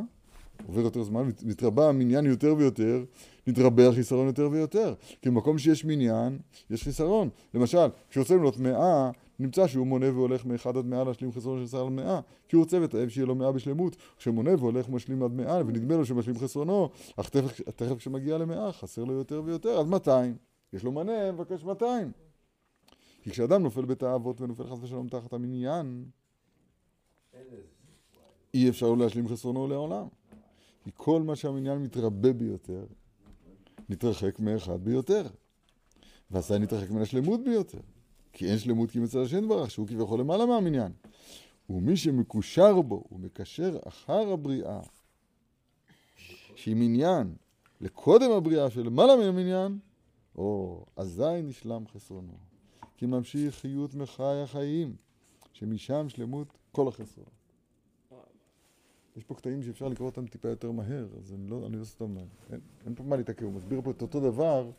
[0.68, 3.04] עובר יותר זמן, מתרבה המניין יותר ויותר,
[3.48, 4.94] מתרבה החיסרון יותר ויותר.
[5.22, 6.38] כי במקום שיש מניין,
[6.70, 7.30] יש חיסרון.
[7.54, 11.82] למשל, כשרוצה למנות מאה, נמצא שהוא מונה והולך מאחד עד מאה להשלים חסרון של שר
[11.82, 12.20] על מאה,
[12.50, 13.96] כי הוא רוצה ותאב שיהיה לו מאה בשלמות.
[14.18, 19.14] כשמונה והולך משלים עד מאה, ונדמה לו שמשלים חסרונו, אך תכף, כשמגיע למאה, חסר לו
[19.14, 20.36] יותר ויותר, אז 200.
[20.74, 22.12] יש לו מנה, מבקש 200.
[23.28, 26.06] כי כשאדם נופל בתאוות ונופל חס ושלום תחת המניין,
[28.54, 30.08] אי אפשר להשלים חסרונו לעולם.
[30.84, 32.86] כי כל מה שהמניין מתרבה ביותר,
[33.90, 35.28] נתרחק מאחד ביותר.
[36.32, 37.80] ועשה נתרחק מן השלמות ביותר.
[38.34, 40.92] כי אין שלמות כי אצל השם ברך, שהוא כביכול למעלה מהמניין.
[41.70, 44.80] ומי שמקושר בו ומקשר אחר הבריאה,
[46.56, 47.36] שהיא מניין,
[47.82, 49.80] לקודם הבריאה שלמעלה מהמניין,
[50.36, 52.47] או אזי נשלם חסרונו.
[52.98, 54.96] כי ממשיך חיות מחי החיים,
[55.54, 57.28] שמשם שלמות כל החסרון.
[59.18, 62.18] יש פה קטעים שאפשר לקרוא אותם טיפה יותר מהר, אז אני לא, אני לא סתם,
[62.18, 64.70] אין, אין פה מה להתעכב, הוא מסביר פה את אותו דבר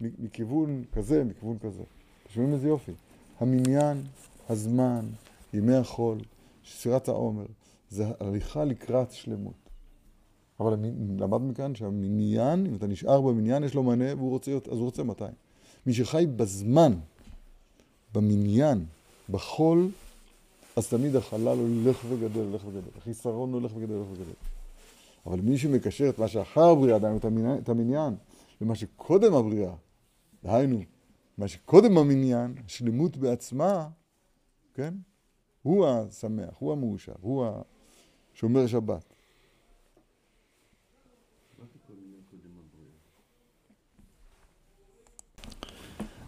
[0.00, 1.82] מכיוון כזה, מכיוון כזה.
[2.28, 2.92] שומעים איזה יופי?
[3.40, 4.02] המניין,
[4.48, 5.06] הזמן,
[5.54, 6.18] ימי החול,
[6.66, 7.46] ספירת העומר,
[7.90, 9.54] זה הליכה לקראת שלמות.
[10.60, 14.76] אבל המ- למד מכאן שהמניין, אם אתה נשאר במניין, יש לו מנה והוא רוצה, אז
[14.78, 15.32] הוא רוצה 200.
[15.86, 16.92] מי שחי בזמן,
[18.14, 18.84] במניין,
[19.30, 19.88] בחול,
[20.76, 22.90] אז תמיד החלל הולך וגדל, הולך וגדל.
[22.98, 24.32] החיסרון הולך וגדל, הולך וגדל.
[25.26, 27.18] אבל מי שמקשר את מה שאחר הבריאה, דהיינו
[27.58, 28.14] את המניין,
[28.60, 29.72] למה שקודם הבריאה,
[30.44, 30.80] דהיינו,
[31.38, 33.88] מה שקודם המניין, השלמות בעצמה,
[34.74, 34.94] כן?
[35.62, 37.46] הוא השמח, הוא המאושר, הוא
[38.34, 39.09] השומר שבת.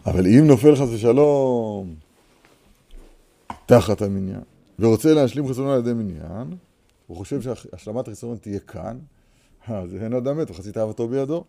[0.05, 1.95] אבל אם נופל חס ושלום
[3.65, 4.41] תחת המניין,
[4.79, 6.57] ורוצה להשלים חסרונו על ידי מניין,
[7.07, 8.99] הוא חושב שהשלמת החיסרון תהיה כאן,
[9.67, 11.43] אז אין אדם מת וחצי תאוותו בידו.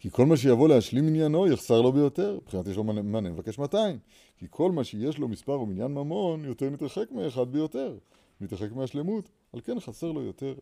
[0.00, 3.98] כי כל מה שיבוא להשלים עניינו יחסר לו ביותר, מבחינת יש לו מנה מבקש 200.
[4.38, 7.96] כי כל מה שיש לו מספר ומניין ממון, יותר מתרחק מאחד ביותר.
[8.40, 10.54] מתרחק מהשלמות, על כן חסר לו יותר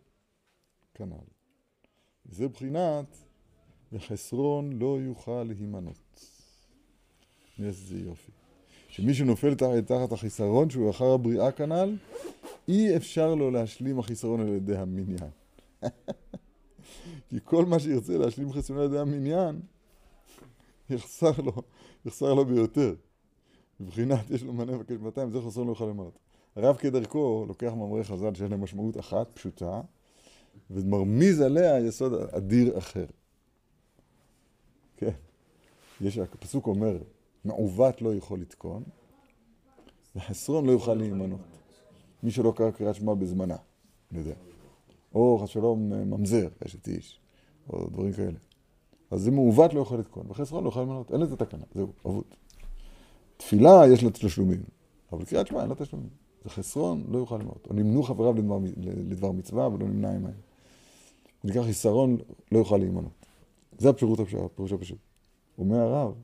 [0.94, 1.26] כנ"ל.
[2.24, 3.16] זה בחינת
[3.92, 6.35] וחסרון לא יוכל להימנות.
[7.64, 8.32] איזה יופי.
[8.88, 9.54] שמי שנופל
[9.86, 11.96] תחת, החיסרון שהוא אחר הבריאה כנ"ל,
[12.68, 15.30] אי אפשר לו להשלים החיסרון על ידי המניין.
[17.30, 19.60] כי כל מה שירצה להשלים חסרונו על ידי המניין,
[20.90, 21.52] יחסר לו,
[22.06, 22.94] יחסר לו ביותר.
[23.80, 26.18] מבחינת יש לו מנה מבקש 200, זה חסרון לא יוכל למנות.
[26.56, 29.80] הרב כדרכו לוקח מאמרי חז"ל שיש להם משמעות אחת, פשוטה,
[30.70, 33.06] ומרמיז עליה יסוד אדיר אחר.
[34.96, 35.10] כן.
[36.00, 36.98] יש, הפסוק אומר,
[37.46, 38.82] מעוות לא יכול לתקון,
[40.16, 41.40] וחסרון לא יוכל להימנות.
[42.22, 43.56] מי שלא קרא קריאת שמע בזמנה,
[44.10, 44.34] אני יודע.
[45.14, 47.20] או חס ממזר, אשת איש,
[47.68, 48.38] או דברים כאלה.
[49.10, 51.12] אז זה מעוות לא יכול לתקון, וחסרון לא יכול להימנות.
[51.12, 52.24] אין לזה תקנה, זהו, אבוד.
[53.36, 54.62] תפילה יש לה תשלומים,
[55.12, 56.08] אבל קריאת שמע אין לה תשלומים.
[56.44, 57.66] זה חסרון, לא יוכל למנות.
[57.70, 60.34] או נמנו חבריו לדבר, לדבר מצווה, ולא נמנע עמהם.
[61.44, 62.16] נקרא חיסרון,
[62.52, 63.26] לא יוכל להימנות.
[63.78, 64.98] זה הפירוש הפשוט.
[65.58, 66.14] אומר הרב,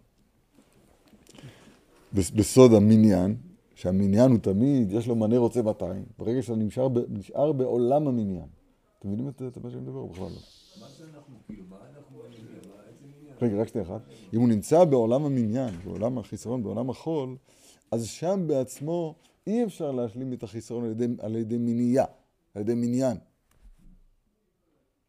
[2.15, 3.37] בסוד המניין,
[3.75, 8.47] שהמניין הוא תמיד, יש לו מנה רוצה 200, ברגע שאתה נשאר, נשאר בעולם המניין.
[8.99, 10.07] אתם מבינים את מה שאני מדבר?
[10.07, 10.31] בכלל לא.
[10.81, 12.23] מה זה אנחנו, כאילו, מה אנחנו?
[13.43, 14.01] רגע, רק שנייה אחת.
[14.35, 17.37] אם הוא נמצא בעולם המניין, בעולם החיסרון, בעולם החול,
[17.91, 19.15] אז שם בעצמו
[19.47, 22.05] אי אפשר להשלים את החיסרון על ידי, על ידי מנייה,
[22.55, 23.17] על ידי מניין.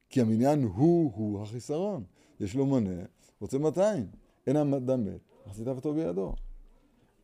[0.10, 2.04] כי המניין הוא-הוא החיסרון.
[2.40, 3.04] יש לו מונה,
[3.42, 4.06] רוצה 200.
[4.48, 6.34] אין האדם מת, מחזיתה אותו בידו.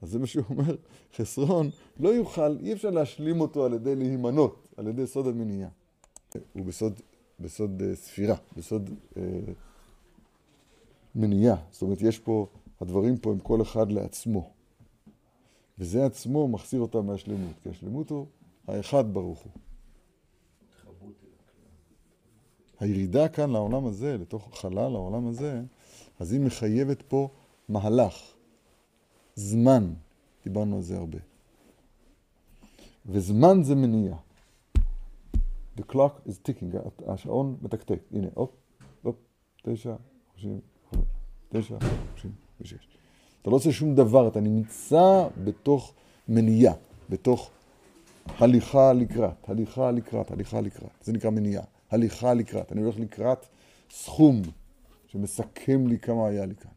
[0.02, 0.76] אז זה מה שהוא אומר,
[1.16, 1.70] חסרון
[2.00, 5.70] לא יוכל, אי אפשר להשלים אותו על ידי להימנות, על ידי סוד המניעה.
[6.54, 7.02] הוא בסוד,
[7.40, 9.18] בסוד uh, ספירה, בסוד uh,
[11.16, 11.56] מניעה.
[11.72, 12.48] זאת אומרת, יש פה,
[12.82, 14.50] הדברים פה הם כל אחד לעצמו.
[15.80, 18.26] וזה עצמו מחסיר אותם מהשלמות, כי השלמות הוא
[18.68, 19.52] האחד ברוך הוא.
[22.80, 25.62] הירידה כאן לעולם הזה, לתוך חלל העולם הזה,
[26.20, 27.30] אז היא מחייבת פה
[27.70, 28.34] מהלך,
[29.40, 29.94] זמן,
[30.44, 31.18] דיברנו על זה הרבה.
[33.06, 34.16] וזמן זה מניע.
[35.78, 36.78] The clock is ticking,
[37.08, 38.00] השעון מתקתק.
[38.12, 38.52] הנה, הופ,
[39.02, 39.16] הופ,
[39.64, 39.96] תשע,
[40.32, 40.60] חמישים,
[41.50, 42.32] תשע, חמישים
[42.62, 42.88] ושש.
[43.42, 45.94] אתה לא עושה שום דבר, אתה נמצא בתוך
[46.28, 46.74] מניעה,
[47.10, 47.52] בתוך
[48.26, 50.92] הליכה לקראת, הליכה לקראת, הליכה לקראת.
[51.02, 51.64] זה נקרא מניעה.
[51.92, 52.72] הליכה לקראת.
[52.72, 53.46] אני הולך לקראת
[53.90, 54.42] סכום
[55.08, 56.72] שמסכם לי כמה היה לי כאן.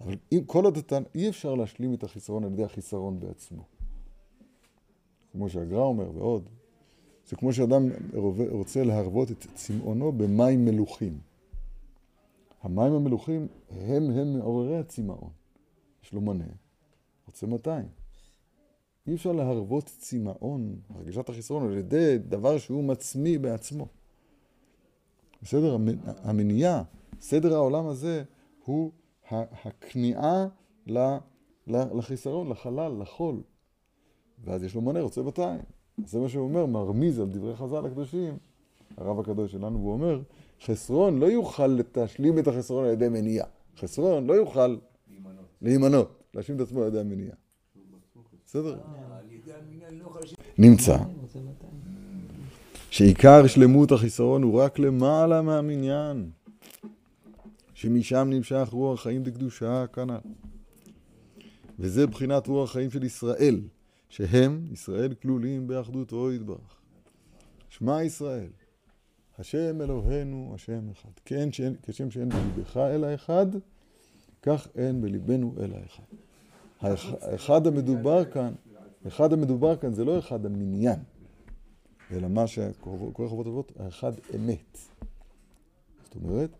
[0.00, 3.62] אבל אם כל עוד אתה, אי אפשר להשלים את החיסרון על ידי החיסרון בעצמו.
[5.32, 6.48] כמו שהגר"א אומר ועוד,
[7.28, 7.88] זה כמו שאדם
[8.50, 11.18] רוצה להרוות את צמאונו במים מלוכים.
[12.62, 15.30] המים המלוכים הם הם מעוררי הצמאון.
[16.04, 16.44] יש לו מנה,
[17.26, 17.86] רוצה 200.
[19.06, 23.86] אי אפשר להרוות צמאון, הרגשת החיסרון, על ידי דבר שהוא מצמיא בעצמו.
[25.42, 25.76] בסדר?
[26.22, 26.82] המניעה,
[27.20, 28.24] סדר העולם הזה
[28.64, 28.90] הוא
[29.30, 30.46] הכניעה
[31.66, 33.40] לחיסרון, לחלל, לחול.
[34.44, 35.60] ואז יש לו מונה, רוצה 200.
[36.04, 38.38] זה מה שהוא אומר, מרמיז על דברי חז"ל הקדושים,
[38.96, 40.20] הרב הקדוש שלנו, והוא אומר,
[40.64, 43.46] חסרון לא יוכל להשלים את החסרון על ידי מניעה.
[43.76, 44.76] חסרון לא יוכל
[45.62, 47.36] להימנות, להשלים את עצמו על ידי המניעה.
[48.46, 48.78] בסדר?
[50.58, 50.96] נמצא
[52.90, 56.30] שעיקר שלמות החיסרון הוא רק למעלה מהמניין,
[57.80, 60.18] שמשם נמשך רוח חיים דקדושה כנ"ל.
[61.78, 63.60] וזה בחינת רוח חיים של ישראל,
[64.08, 66.80] שהם, ישראל, כלולים באחדותו יתברך.
[67.68, 68.50] שמע ישראל,
[69.38, 71.08] השם אלוהינו, השם אחד.
[71.24, 73.46] כן, שאין, כשם שאין בליבך אלא אחד,
[74.42, 76.04] כך אין בליבנו אלא אחד.
[76.80, 78.52] האחד המדובר כאן,
[79.06, 80.98] אחד המדובר כאן זה לא אחד המניין,
[82.12, 84.78] אלא מה שקורא חובות אבות, האחד אמת.
[86.04, 86.50] זאת אומרת,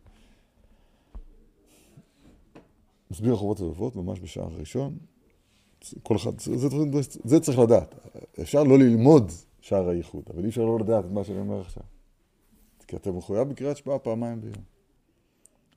[3.10, 4.98] מסביר חובות אבות ממש בשער הראשון,
[6.02, 6.68] כל אחד, זה, זה,
[7.24, 7.94] זה צריך לדעת.
[8.40, 9.30] אפשר לא ללמוד
[9.60, 11.82] שער הייחוד, אבל אי אפשר לא לדעת את מה שאני אומר עכשיו.
[12.86, 14.64] כי אתה מחויב בקריאת שמע פעמיים ביום.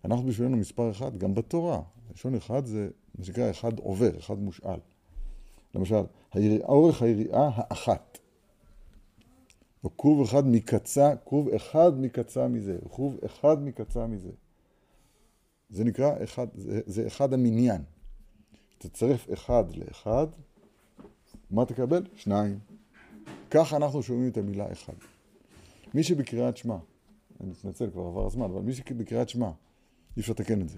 [0.06, 1.82] אנחנו בשבילנו מספר אחד, גם בתורה.
[2.14, 4.80] לשון אחד זה מה שנקרא אחד עובר, אחד מושאל.
[5.76, 6.04] למשל,
[6.64, 8.18] אורך היריעה האחת.
[9.84, 14.30] או כרוב אחד מקצה, כרוב אחד מקצה מזה, כרוב אחד מקצה מזה.
[15.74, 17.82] זה נקרא אחד, זה, זה אחד המניין.
[18.78, 20.28] תצרף אחד לאחד,
[21.52, 22.04] מה תקבל?
[22.16, 22.60] שניים.
[23.52, 24.94] ככה אנחנו שומעים את המילה אחד.
[25.94, 26.78] מי שבקריאת שמע,
[27.42, 29.52] אני מתנצל, כבר עבר הזמן, אבל מי שבקריאת שמע,
[30.18, 30.78] אי אפשר לתקן את זה.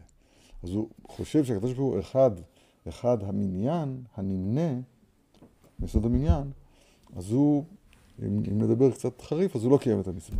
[0.63, 2.31] אז הוא חושב שהקדוש ברוך הוא אחד,
[2.87, 4.81] אחד המניין, הנמנה,
[5.79, 6.51] מיסוד המניין,
[7.15, 7.65] אז הוא,
[8.19, 10.39] אם, אם נדבר קצת חריף, אז הוא לא קיים את המצווה.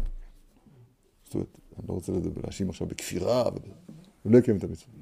[1.23, 2.11] זאת אומרת, אני לא רוצה
[2.43, 3.51] להאשים עכשיו בכפירה, הוא
[4.25, 4.93] לא יקיים את המצווה.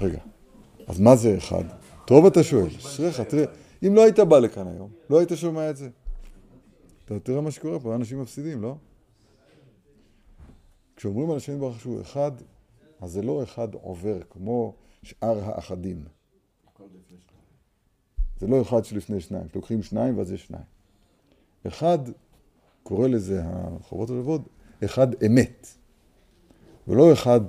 [0.00, 0.18] רגע,
[0.86, 1.64] אז מה זה אחד?
[2.06, 3.44] טוב אתה שואל, אשריך, תראה,
[3.86, 5.88] אם לא היית בא לכאן היום, לא היית שומע את זה.
[7.04, 8.76] אתה תראה מה שקורה פה, אנשים מפסידים, לא?
[10.96, 12.32] כשאומרים על השם ברוך שהוא אחד,
[13.00, 16.04] אז זה לא אחד עובר כמו שאר האחדים.
[18.40, 20.64] זה לא אחד שלפני שניים, לוקחים שניים ואז יש שניים.
[21.66, 21.98] אחד,
[22.82, 24.40] קורא לזה החובות הלבבות,
[24.84, 25.66] אחד אמת,
[26.88, 27.40] ולא אחד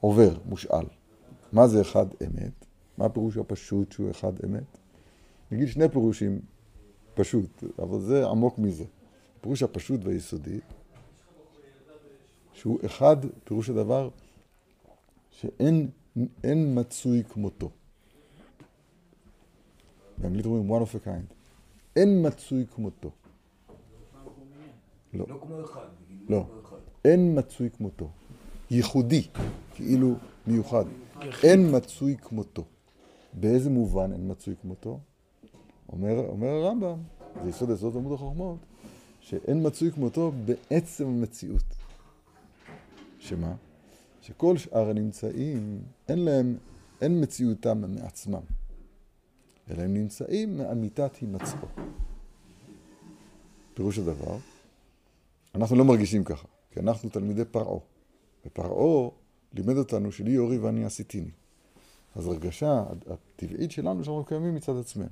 [0.00, 0.86] עובר, מושאל.
[1.52, 2.66] מה זה אחד אמת?
[2.98, 4.78] מה הפירוש הפשוט שהוא אחד אמת?
[5.50, 6.40] נגיד שני פירושים
[7.14, 8.84] פשוט, אבל זה עמוק מזה.
[9.38, 10.60] הפירוש הפשוט והיסודי,
[12.52, 14.08] שהוא אחד, פירוש הדבר,
[15.30, 15.90] שאין
[16.74, 17.70] מצוי כמותו.
[20.18, 21.34] באנגלית אומרים one of a kind.
[21.96, 23.10] אין מצוי כמותו.
[25.14, 25.26] לא.
[25.28, 25.86] לא כמו אחד.
[26.28, 26.46] לא.
[27.04, 28.10] אין מצוי כמותו.
[28.70, 29.26] ייחודי,
[29.74, 30.14] כאילו
[30.46, 30.84] מיוחד.
[31.42, 32.64] אין מצוי כמותו.
[33.32, 35.00] באיזה מובן אין מצוי כמותו?
[35.92, 36.98] אומר, אומר הרמב"ם,
[37.42, 38.58] זה יסוד יסוד עמוד החוכמות,
[39.20, 41.64] שאין מצוי כמותו בעצם המציאות.
[43.18, 43.54] שמה?
[44.22, 46.56] שכל שאר הנמצאים, אין להם,
[47.00, 48.40] אין מציאותם מעצמם,
[49.70, 51.68] אלא הם נמצאים מאמיתת הימצאו.
[53.74, 54.36] פירוש הדבר,
[55.54, 57.78] אנחנו לא מרגישים ככה, כי אנחנו תלמידי פרעה.
[58.46, 59.10] ופרעה
[59.54, 61.30] לימד אותנו שלי יורי ואני עשיתיני.
[62.14, 65.08] אז הרגשה הטבעית שלנו שאנחנו קיימים מצד עצמנו.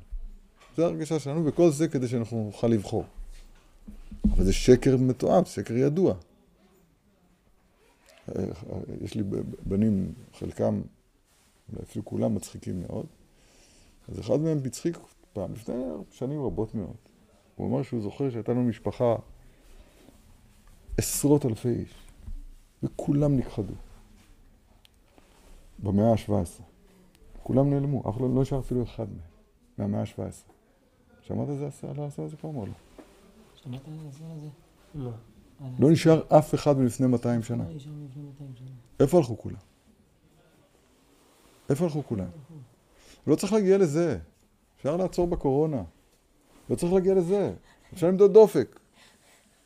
[0.76, 3.04] זו הרגשה שלנו, וכל זה כדי שאנחנו נוכל לבחור.
[4.30, 6.14] אבל זה שקר מתועב, שקר ידוע.
[9.00, 9.22] יש לי
[9.66, 10.82] בנים, חלקם,
[11.72, 13.06] אולי אפילו כולם מצחיקים מאוד.
[14.08, 14.98] אז אחד מהם הצחיק
[15.32, 15.74] פעם, לפני
[16.10, 16.96] שנים רבות מאוד.
[17.56, 19.16] הוא אמר שהוא זוכר שהייתה לנו משפחה
[20.96, 21.94] עשרות אלפי איש,
[22.82, 23.74] וכולם נכחדו.
[25.78, 26.62] במאה ה-17.
[27.42, 29.20] כולם נעלמו, אף לא נשאר אפילו אחד מהם,
[29.78, 30.52] מהמאה ה-17.
[31.20, 32.72] שמעת על זה, על העשה הזה פעם או לא?
[33.54, 34.24] שמעת על זה?
[34.32, 34.48] הזה?
[34.94, 35.10] לא.
[35.78, 37.64] לא נשאר אף אחד מלפני 200 שנה.
[37.64, 38.68] לא נשאר לפני 200 שנה.
[39.00, 39.56] איפה הלכו כולם?
[41.70, 42.28] איפה הלכו כולם?
[43.26, 44.18] לא צריך להגיע לזה.
[44.76, 45.82] אפשר לעצור בקורונה.
[46.70, 47.54] לא צריך להגיע לזה.
[47.92, 48.80] אפשר למדוד דופק.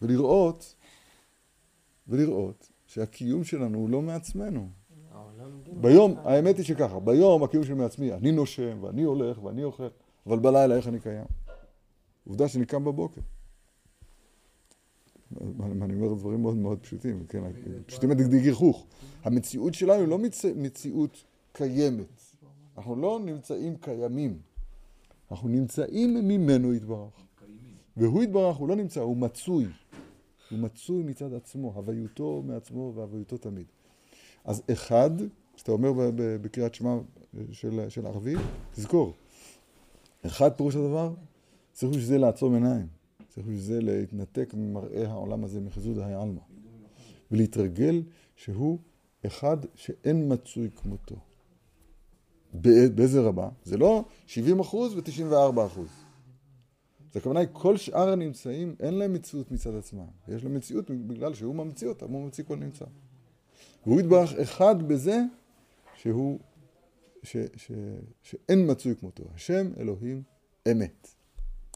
[0.03, 0.75] ולראות,
[2.09, 4.69] ולראות שהקיום שלנו הוא לא מעצמנו.
[5.13, 5.83] העולם כן.
[5.83, 9.89] ביום, האמת היא שככה, ביום הקיום שלי מעצמי, אני נושם, ואני הולך, ואני אוכל,
[10.27, 11.25] אבל בלילה איך אני קיים?
[12.27, 13.21] עובדה שאני קם בבוקר.
[15.83, 17.43] אני אומר דברים מאוד מאוד פשוטים, כן,
[17.87, 18.87] פשוטים עד כדי גיחוך.
[19.25, 20.45] המציאות שלנו היא לא מצ...
[20.45, 22.23] מציאות קיימת.
[22.77, 24.39] אנחנו לא נמצאים קיימים.
[25.31, 27.27] אנחנו נמצאים ממנו יתברך.
[27.97, 29.67] והוא יתברך, הוא לא נמצא, הוא מצוי.
[30.51, 33.67] הוא מצוי מצד עצמו, הוויותו מעצמו והוויותו תמיד.
[34.45, 35.11] אז אחד,
[35.55, 36.97] כשאתה אומר בקריאת שמע
[37.53, 38.35] של, של ערבי,
[38.73, 39.13] תזכור,
[40.27, 41.15] אחד פירוש הדבר,
[41.73, 42.87] צריך בשביל זה לעצום עיניים.
[43.29, 46.41] צריך בשביל זה להתנתק ממראה העולם הזה, מחזוד עלמא.
[47.31, 48.03] ולהתרגל
[48.37, 48.79] שהוא
[49.27, 51.17] אחד שאין מצוי כמותו.
[52.55, 53.49] בא- באיזה רמה?
[53.65, 55.89] זה לא 70 אחוז ו-94 אחוז.
[57.17, 60.07] זה הכוונה היא, כל שאר הנמצאים, אין להם מציאות מצד עצמם.
[60.29, 62.85] יש להם מציאות בגלל שהוא ממציא אותם, הוא ממציא כל נמצא.
[63.87, 65.23] והוא יתברך אחד בזה
[65.95, 66.39] שהוא,
[67.23, 67.73] ש, ש,
[68.23, 69.25] שאין מצוי כמותו.
[69.35, 70.23] השם אלוהים
[70.73, 71.09] אמת.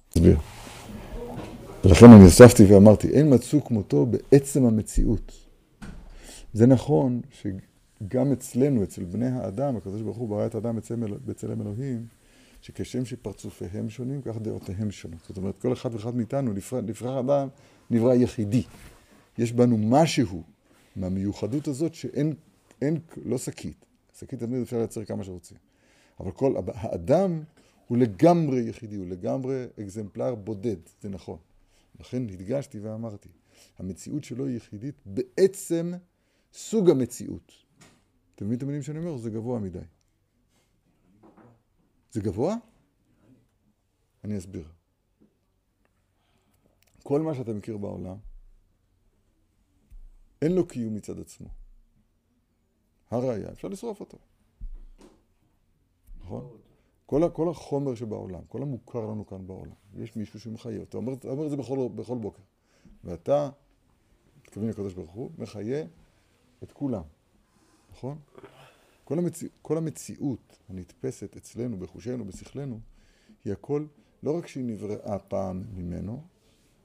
[0.09, 0.39] תסביר.
[1.85, 5.33] ולכן אני הוספתי ואמרתי, אין מצוי כמותו בעצם המציאות.
[6.53, 10.77] זה נכון שגם אצלנו, אצל בני האדם, הקדוש ברוך הוא ברא את האדם
[11.27, 12.07] בצלם אלוהים,
[12.61, 15.21] שכשם שפרצופיהם שונים, כך דעותיהם שונות.
[15.29, 16.53] זאת אומרת, כל אחד ואחד מאיתנו,
[16.83, 17.49] נבחר אדם,
[17.91, 18.63] נברא יחידי.
[19.39, 20.43] יש בנו משהו
[20.97, 22.35] מהמיוחדות הזאת שאין,
[22.83, 23.85] אין, לא שקית.
[24.19, 25.57] שקית תמיד אפשר לייצר כמה שרוצים.
[26.21, 27.43] אבל כל, האדם
[27.87, 31.39] הוא לגמרי יחידי, הוא לגמרי אקזמפלר בודד, זה נכון.
[32.01, 33.29] לכן הדגשתי ואמרתי,
[33.79, 35.93] המציאות שלו היא יחידית בעצם
[36.53, 37.53] סוג המציאות.
[38.35, 39.17] אתם מבינים את המילים שאני אומר?
[39.17, 39.79] זה גבוה מדי.
[42.13, 42.55] זה גבוה?
[44.25, 44.69] אני אסביר.
[47.03, 48.17] כל מה שאתה מכיר בעולם,
[50.43, 51.49] אין לו קיום מצד עצמו.
[53.11, 54.19] הראיה, אפשר לשרוף אותו.
[56.21, 56.57] נכון?
[57.07, 61.45] כל, כל החומר שבעולם, כל המוכר לנו כאן בעולם, יש מישהו שמחיה אותו, אומר, אומר
[61.45, 62.43] את זה בכל, בכל בוקר.
[63.05, 63.51] ואתה,
[64.39, 65.85] מתכוון לקדוש ברוך הוא, מחיה
[66.63, 67.03] את כולם,
[67.93, 68.19] נכון?
[69.11, 72.81] כל, המציא, כל המציאות הנתפסת אצלנו, בחושנו, בשכלנו,
[73.45, 73.87] היא הכל,
[74.23, 76.23] לא רק שהיא נבראה פעם ממנו,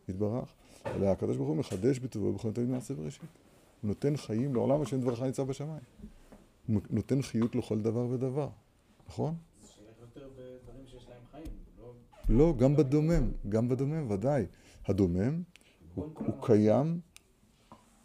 [0.09, 0.53] יתברך,
[0.86, 3.21] אלא הקדוש ברוך הוא מחדש בטובו בכל תמיד מעשה בראשית.
[3.82, 5.82] הוא נותן חיים לעולם השם דברך ניצב בשמיים.
[6.67, 8.49] הוא נותן חיות לכל דבר ודבר,
[9.07, 9.36] נכון?
[11.80, 11.93] לא...
[12.30, 14.45] לא, גם בדומם, גם בדומם, ודאי.
[14.86, 15.41] הדומם
[15.95, 16.99] הוא, הוא קיים,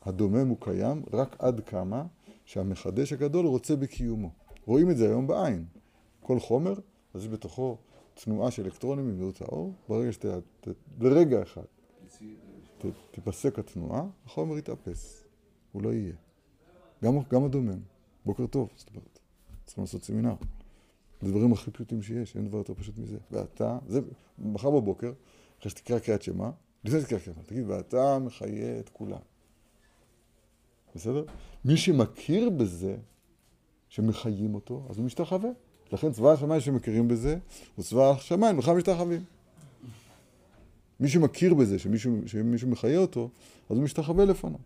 [0.03, 2.07] הדומם הוא קיים רק עד כמה
[2.51, 4.31] שהמחדש הגדול רוצה בקיומו.
[4.67, 5.65] רואים את זה היום בעין.
[6.21, 6.75] כל חומר,
[7.15, 7.77] אז יש בתוכו
[8.15, 10.39] תנועה של אלקטרונים במהירות האור, ברגע שאתה,
[11.01, 11.63] לרגע אחד
[12.79, 15.25] ת, תיפסק התנועה, החומר יתאפס,
[15.73, 16.13] הוא לא יהיה.
[17.05, 17.81] גם, גם הדומם.
[18.25, 19.19] בוקר טוב, זאת אומרת.
[19.67, 20.35] צריכים לעשות סמינר.
[21.21, 23.19] זה הדברים הכי פשוטים שיש, אין דבר יותר פשוט מזה.
[23.31, 24.01] ואתה, זה,
[24.39, 25.13] מחר בבוקר,
[25.59, 26.51] אחרי שתקרא קריאת שמע,
[26.85, 29.21] לפני שתקרא קריאת שמע, תגיד, ואתה מחיה את כולם.
[30.95, 31.25] בסדר?
[31.65, 32.97] מי שמכיר בזה,
[33.89, 35.51] שמחיים אותו, אז הוא משתחווה.
[35.93, 37.39] לכן צבא השמיים שמכירים בזה,
[37.77, 39.25] הוא צבא השמיים, בכלל משתחווים.
[41.01, 43.31] מי שמכיר בזה, שמישהו, שמישהו מחיה אותו,
[43.71, 44.59] אז הוא משתחווה לפניו.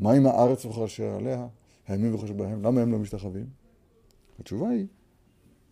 [0.00, 0.86] מה עם הארץ וכל
[1.16, 1.46] עליה,
[1.88, 3.46] הימים וכל שבהם, למה הם לא משתחווים?
[4.40, 4.86] התשובה היא,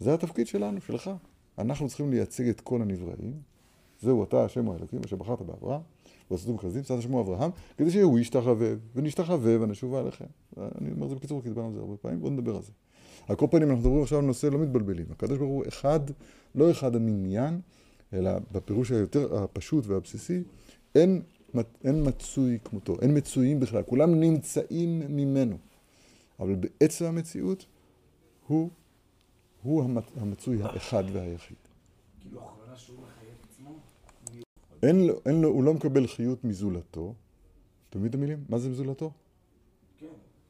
[0.01, 1.11] זה התפקיד שלנו, שלך.
[1.59, 3.41] אנחנו צריכים לייצג את כל הנבראים.
[4.01, 5.81] זהו אתה, השם האלוקים, אשר בחרת באברהם,
[6.31, 10.25] ועשיתם מכרזים, צד שמו אברהם, כדי שהוא ישתחווה, ונשתחווה ונשובה עליכם.
[10.57, 12.73] אני אומר את זה בקיצור, כי דיברנו על זה הרבה פעמים, בואו נדבר על זה.
[13.29, 15.07] על כל פנים, אנחנו מדברים עכשיו על נושא לא מתבלבלים.
[15.11, 16.01] הקדוש ברוך הוא אחד,
[16.55, 17.61] לא אחד המניין,
[18.13, 20.43] אלא בפירוש היותר הפשוט והבסיסי,
[20.95, 21.23] אין
[21.85, 25.57] אין מצוי כמותו, אין מצויים בכלל, כולם נמצאים ממנו.
[26.41, 27.67] אבל בעצם המציאות
[28.47, 28.71] הוא,
[29.63, 31.57] הוא המצ- המצוי האחד והיחיד.
[32.21, 32.97] כאילו הכוונה שהוא?
[34.83, 37.15] אין לו, אין לו, הוא לא מקבל חיות מזולתו.
[37.91, 38.45] אתה מבין את המילים?
[38.49, 39.13] מה זה מזולתו?
[39.99, 40.07] כן.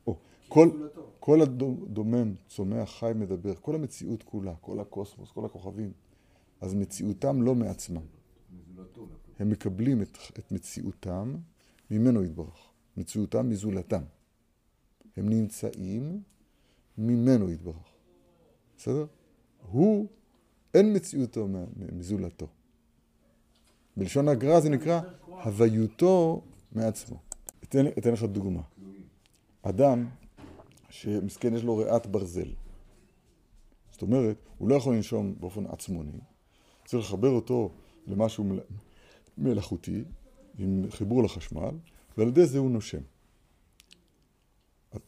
[0.07, 0.17] או,
[0.49, 0.71] כל.
[1.29, 5.93] כל הדומם, צומח, חי, מדבר, כל המציאות כולה, כל הקוסמוס, כל הכוכבים,
[6.61, 8.03] אז מציאותם לא מעצמם.
[8.53, 9.09] מזולתו.
[9.39, 11.37] הם מקבלים את, את מציאותם
[11.91, 12.69] ממנו יתברך.
[12.97, 14.03] מציאותם מזולתם.
[15.17, 16.23] הם נמצאים
[16.99, 17.93] ממנו יתברך.
[18.77, 19.07] בסדר?
[19.71, 20.07] הוא,
[20.75, 21.49] אין מציאותו
[21.93, 22.47] מזולתו.
[23.99, 26.43] בלשון הגר"א זה נקרא הוויותו
[26.73, 27.17] מעצמו.
[27.65, 28.61] אתן, אתן לך דוגמה.
[29.63, 30.07] אדם
[30.91, 32.49] שמסכן יש לו ריאת ברזל.
[33.91, 36.19] זאת אומרת, הוא לא יכול לנשום באופן עצמוני.
[36.85, 37.71] צריך לחבר אותו
[38.07, 38.61] למשהו מל-
[39.39, 40.05] מלאכותי,
[40.59, 41.71] עם חיבור לחשמל,
[42.19, 43.01] ועל ידי זה הוא נושם.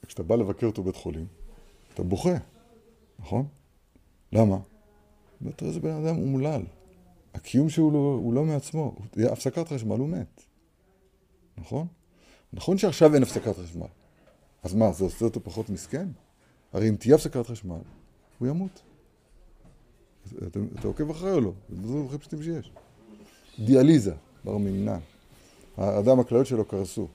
[0.07, 1.27] כשאתה בא לבקר אותו בבית חולים,
[1.95, 2.35] אתה בוכה,
[3.19, 3.47] נכון?
[4.33, 4.57] למה?
[5.49, 6.63] אתה רואה, זה בן אדם אומלל.
[7.35, 8.97] הקיום שהוא לא, הוא לא מעצמו.
[9.33, 10.43] הפסקת חשמל, הוא מת.
[11.59, 11.87] נכון?
[12.53, 13.87] נכון שעכשיו אין הפסקת חשמל.
[14.63, 16.09] אז מה, זה עושה אותו פחות מסכן?
[16.73, 17.81] הרי אם תהיה הפסקת חשמל,
[18.39, 18.83] הוא ימות.
[20.49, 21.53] אתה, אתה עוקב אחרי או לא?
[21.69, 22.73] זה הדברים הכי פשוטים שיש.
[23.59, 24.15] דיאליזה,
[24.45, 24.99] בר מינן.
[25.77, 27.09] האדם, הכליות שלו קרסו.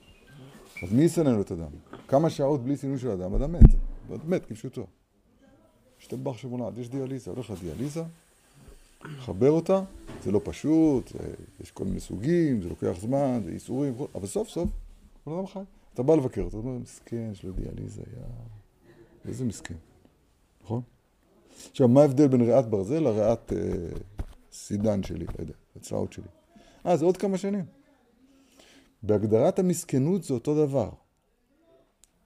[0.82, 1.70] אז מי יסנן לו את הדם?
[2.08, 4.24] כמה שעות בלי סינון של אדם, אדם מת.
[4.24, 4.86] מת כפשוטו.
[6.00, 8.02] השתבח שמולד, יש דיאליזה, הולך לדיאליזה,
[9.02, 9.82] חבר אותה,
[10.24, 11.18] זה לא פשוט, זה,
[11.60, 14.68] יש כל מיני סוגים, זה לוקח זמן, זה ייסורים, כל- אבל סוף סוף,
[15.24, 15.60] כל אדם חי.
[15.94, 18.22] אתה בא לבקר אתה אומר, מסכן, יש לו דיאליזה, יא...
[19.28, 19.74] איזה מסכן,
[20.64, 20.82] נכון?
[21.70, 23.58] עכשיו, מה ההבדל בין ריאת ברזל לריאת אה,
[24.52, 26.24] סידן שלי, לא יודע, הצלעות שלי?
[26.86, 27.64] אה, זה עוד כמה שנים.
[29.02, 30.90] בהגדרת המסכנות זה אותו דבר.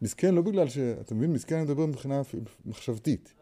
[0.03, 0.79] מסכן לא בגלל ש...
[0.79, 1.33] אתה מבין?
[1.33, 2.23] מסכן אני מדבר מבחינה
[2.67, 3.35] מחשבתית.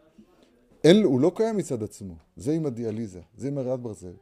[0.83, 2.15] אין, הוא לא קיים מצד עצמו.
[2.35, 4.13] זה עם הדיאליזה, זה עם הריאת ברזל.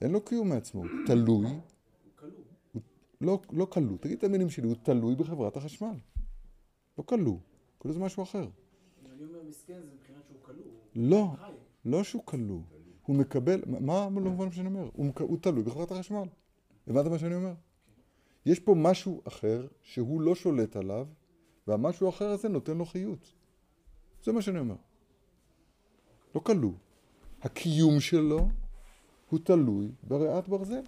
[0.00, 1.46] אין לו קיום מעצמו, הוא תלוי.
[2.72, 2.82] הוא
[3.20, 5.94] לא, לא כלוא, תגיד את המילים שלי, הוא תלוי בחברת החשמל.
[6.98, 7.36] לא כלוא,
[7.78, 8.42] כלוא זה משהו אחר.
[8.42, 10.64] אם אני אומר מסכן זה מבחינת שהוא כלוא.
[10.94, 11.28] לא.
[11.84, 12.60] לא שהוא כלוא.
[13.02, 14.88] הוא מקבל, מה לא מובן מה שאני אומר?
[14.92, 16.28] הוא, הוא תלוי בחברת החשמל.
[16.86, 17.54] הבנת מה שאני אומר?
[18.46, 21.06] יש פה משהו אחר שהוא לא שולט עליו,
[21.66, 23.32] והמשהו האחר הזה נותן לו חיות.
[24.22, 24.74] זה מה שאני אומר.
[26.36, 26.72] לא כלוא.
[27.42, 28.48] הקיום שלו
[29.30, 30.80] הוא תלוי בריאת ברזל.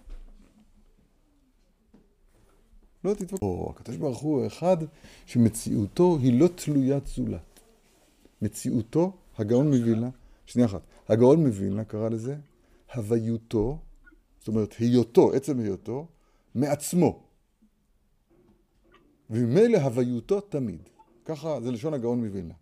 [3.03, 3.73] לא תתווכחו.
[3.75, 4.77] הקדוש ברוך הוא אחד
[5.25, 7.59] שמציאותו היא לא תלוית זולת.
[8.41, 10.09] מציאותו, הגאון מווילנה,
[10.45, 12.35] שנייה אחת, הגאון מווילנה קרא לזה
[12.93, 13.79] הוויותו,
[14.39, 16.07] זאת אומרת היותו, עצם היותו,
[16.55, 17.23] מעצמו.
[19.29, 20.81] וממילא הוויותו תמיד.
[21.25, 22.53] ככה, זה לשון הגאון מווילנה.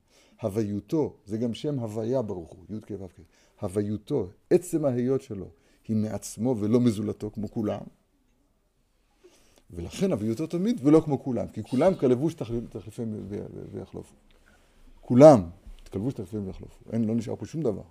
[0.42, 3.22] הוויותו, זה גם שם הוויה ברוך הוא, י' כ' ו' כ'.
[3.62, 5.48] הוויותו, עצם ההיות שלו,
[5.88, 7.82] היא מעצמו ולא מזולתו כמו כולם.
[9.72, 14.16] ולכן הוויותו תמיד ולא כמו כולם, כי כולם כלבוש תחל- תחליפיהם ו- ו- ויחלופו.
[15.02, 15.44] כולם
[15.92, 16.92] כלבוש תחליפיהם ויחלופו.
[16.92, 17.82] אין, לא נשאר פה שום דבר.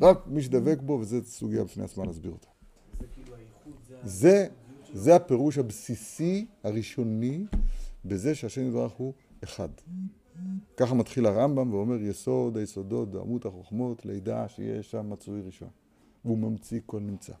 [0.00, 2.48] רק מי שדבק בו, וזו סוגיה בפני עצמה להסביר אותה.
[3.00, 3.36] זה כאילו
[4.92, 5.16] זה...
[5.16, 7.44] הפירוש הבסיסי, הראשוני,
[8.04, 9.12] בזה שהשם יתברך הוא
[9.44, 9.68] אחד.
[10.76, 15.68] ככה מתחיל הרמב"ם ואומר יסוד היסודות דעמות החוכמות לידע שיש שם מצוי ראשון.
[16.24, 17.32] והוא ממציא כל נמצא.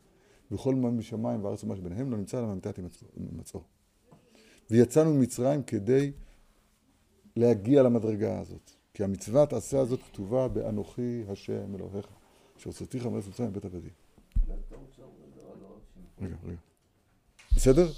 [0.50, 2.78] וכל מה משמיים וארץ ומה שביניהם לא נמצא אלא ממתת
[3.16, 3.60] הימצאו.
[4.70, 6.12] ויצאנו ממצרים כדי
[7.36, 8.70] להגיע למדרגה הזאת.
[8.94, 12.06] כי המצוות עשה הזאת כתובה באנוכי השם אלוהיך,
[12.56, 13.90] שהוצאתיך מארץ מצרים מבית עבדים.
[16.20, 16.56] רגע, רגע.
[17.56, 17.88] בסדר?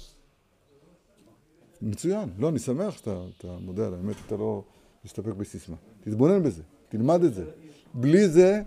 [1.81, 2.29] מצוין.
[2.37, 4.63] לא, אני שמח שאתה אתה מודה על האמת, אתה לא
[5.05, 5.75] מסתפק בסיסמה.
[6.01, 7.45] תתבונן בזה, תלמד את זה.
[7.93, 8.61] בלי זה,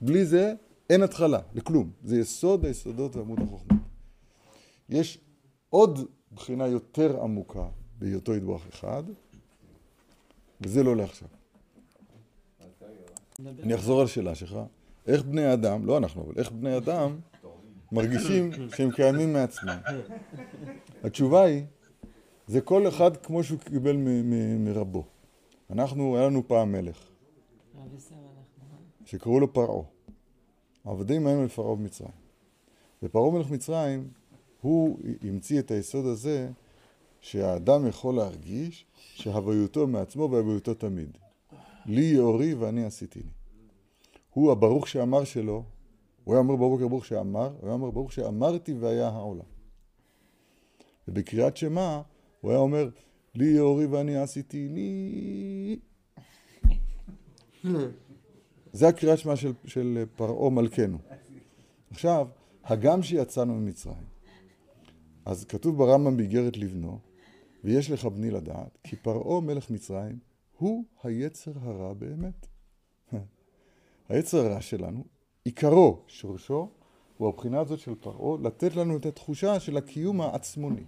[0.00, 0.54] בלי זה,
[0.90, 1.90] אין התחלה, לכלום.
[2.04, 3.78] זה יסוד היסודות ועמוד החוכמה.
[4.88, 5.18] יש
[5.70, 6.00] עוד
[6.34, 7.68] בחינה יותר עמוקה
[7.98, 9.02] בהיותו יתברך אחד,
[10.60, 11.28] וזה לא לעכשיו.
[13.62, 14.58] אני אחזור על השאלה שלך.
[15.06, 17.18] איך בני אדם, לא אנחנו, אבל איך בני אדם
[17.92, 19.78] מרגישים שהם קיימים מעצמם?
[21.04, 21.64] התשובה היא,
[22.46, 23.96] זה כל אחד כמו שהוא קיבל
[24.58, 25.04] מרבו.
[25.72, 27.10] אנחנו, היה לנו פעם מלך.
[29.04, 29.82] שקראו לו פרעה.
[30.84, 32.10] העבדים היינו לפרעה במצרים.
[33.02, 34.08] ופרעה מלך מצרים,
[34.60, 36.50] הוא המציא את היסוד הזה
[37.20, 41.18] שהאדם יכול להרגיש שהוויותו מעצמו והוויותו תמיד.
[41.86, 43.30] לי יאורי ואני עשיתיני.
[44.30, 45.64] הוא הברוך שאמר שלו,
[46.24, 49.44] הוא היה אומר בבוקר ברוך שאמר, הוא היה אומר ברוך שאמרתי והיה העולם.
[51.08, 52.00] ובקריאת שמע
[52.40, 52.88] הוא היה אומר,
[53.34, 55.78] לי יאורי ואני עשיתי לי.
[58.72, 60.98] זה הקריאת שמע של, של פרעה מלכנו.
[61.90, 62.28] עכשיו,
[62.64, 64.06] הגם שיצאנו ממצרים,
[65.24, 66.98] אז כתוב ברמב"ם באיגרת לבנו,
[67.64, 70.18] ויש לך בני לדעת, כי פרעה מלך מצרים
[70.58, 72.46] הוא היצר הרע באמת.
[74.08, 75.04] היצר הרע שלנו,
[75.44, 76.68] עיקרו, שורשו,
[77.16, 80.84] הוא הבחינה הזאת של פרעה, לתת לנו את התחושה של הקיום העצמוני.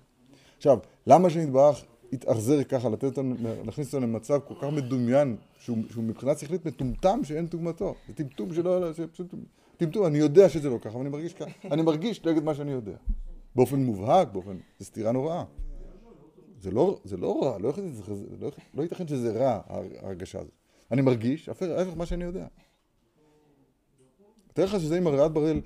[0.56, 3.34] עכשיו, למה שנתברך יתאכזר ככה, לתת לנו,
[3.64, 7.94] להכניס אותנו למצב כל כך מדומיין, שהוא, שהוא מבחינה שכלית מטומטם שאין דוגמתו.
[8.08, 9.34] זה טמטום שלא, שפשוט,
[9.76, 12.72] טמטום, אני יודע שזה לא ככה, אבל אני מרגיש ככה, אני מרגיש נגד מה שאני
[12.72, 12.96] יודע.
[13.54, 15.44] באופן מובהק, באופן, זו סתירה נוראה.
[16.60, 18.02] זה לא, זה לא רע, לא, ייתכן, זה,
[18.40, 19.60] לא, לא ייתכן שזה רע,
[20.02, 20.52] ההרגשה הזאת.
[20.90, 22.46] אני מרגיש, ההפך מה שאני יודע.
[24.52, 25.60] תאר לך שזה עם הריאת בראל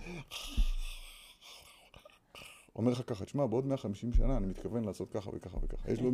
[2.79, 5.93] אומר לך ככה, תשמע, בעוד 150 שנה אני מתכוון לעשות ככה וככה וככה.
[5.93, 6.11] יש לו,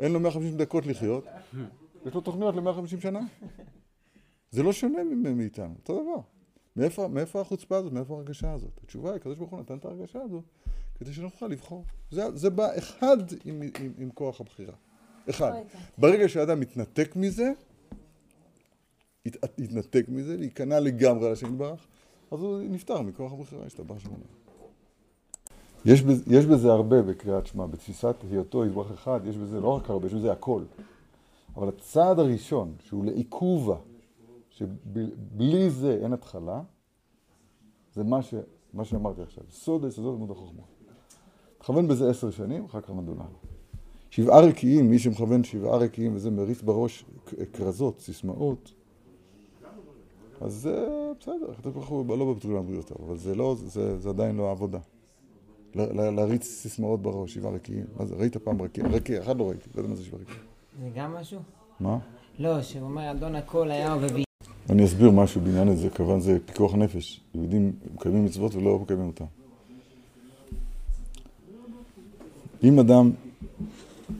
[0.00, 1.24] אין לו 150 דקות לחיות,
[2.06, 3.20] יש לו תוכניות ל-150 שנה.
[4.50, 4.98] זה לא שונה
[5.34, 6.20] מאיתנו, אותו דבר.
[6.76, 8.80] מאיפה, מאיפה החוצפה הזאת, מאיפה ההרגשה הזאת?
[8.84, 10.44] התשובה היא, הקדוש ברוך הוא נתן את ההרגשה הזאת
[10.98, 11.84] כדי שנוכל לבחור.
[12.10, 14.74] זה, זה בא אחד עם, עם, עם כוח הבחירה.
[15.30, 15.52] אחד.
[15.98, 17.52] ברגע שאדם מתנתק מזה,
[19.26, 21.86] ית, יתנתק מזה וייכנע לגמרי לשם יתברך,
[22.30, 24.24] אז הוא נפטר מכוח הבחירה, השתבח שמונה.
[25.84, 29.90] יש, בזה, יש בזה הרבה בקריאת שמע, בתפיסת היותו יתברך אחד, יש בזה לא רק
[29.90, 30.62] הרבה, יש בזה הכל.
[31.56, 33.76] אבל הצעד הראשון, שהוא לעיכובה,
[34.50, 36.60] שבלי זה אין התחלה,
[37.94, 38.34] זה מה, ש,
[38.74, 40.62] מה שאמרתי עכשיו, סוד היסודות לימוד החוכמה.
[41.58, 43.38] תכוון בזה עשר שנים, אחר כך נדון הלאה.
[44.10, 47.04] שבעה רקיעים, מי שמכוון שבעה רקיעים וזה מריץ בראש
[47.52, 48.72] כרזות, סיסמאות,
[50.40, 50.88] אז זה
[51.20, 54.78] בסדר, הקדוש ברוך הוא לא בבטול הבריאות, אבל זה לא, זה, זה עדיין לא העבודה.
[55.74, 57.84] להריץ סיסמאות בראש, שבעה רקיעים.
[57.98, 58.84] מה זה, ראית פעם רקיע?
[58.86, 60.40] רקיע, אחד לא ראיתי, לא יודע מה זה שבעה רקיעים.
[60.82, 61.40] זה גם משהו?
[61.80, 61.98] מה?
[62.38, 64.24] לא, שהוא אומר, אדון הכל היה וביא.
[64.70, 67.20] אני אסביר משהו בעניין הזה, כיוון זה פיקוח נפש.
[67.34, 69.24] יהודים מקיימים מצוות ולא מקיימים אותן.
[72.62, 73.10] אם אדם,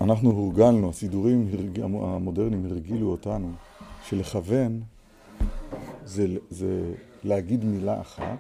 [0.00, 1.48] אנחנו הורגלנו, הסידורים
[1.84, 3.52] המודרניים הרגילו אותנו,
[4.04, 4.80] שלכוון
[6.04, 6.94] זה, זה
[7.24, 8.38] להגיד מילה אחת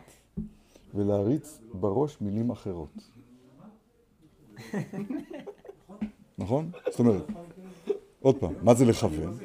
[0.94, 2.88] ולהריץ בראש מילים אחרות.
[6.38, 6.70] נכון?
[6.90, 7.22] זאת אומרת,
[8.20, 9.38] עוד פעם, מה זה לכוון?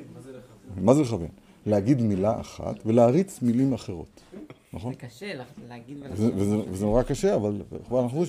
[0.76, 1.30] מה זה לכוון?
[1.66, 4.22] להגיד מילה אחת ולהריץ מילים אחרות,
[4.74, 4.94] נכון?
[4.94, 6.34] זה קשה להגיד ולעשות.
[6.72, 8.24] וזה נורא קשה, אבל אנחנו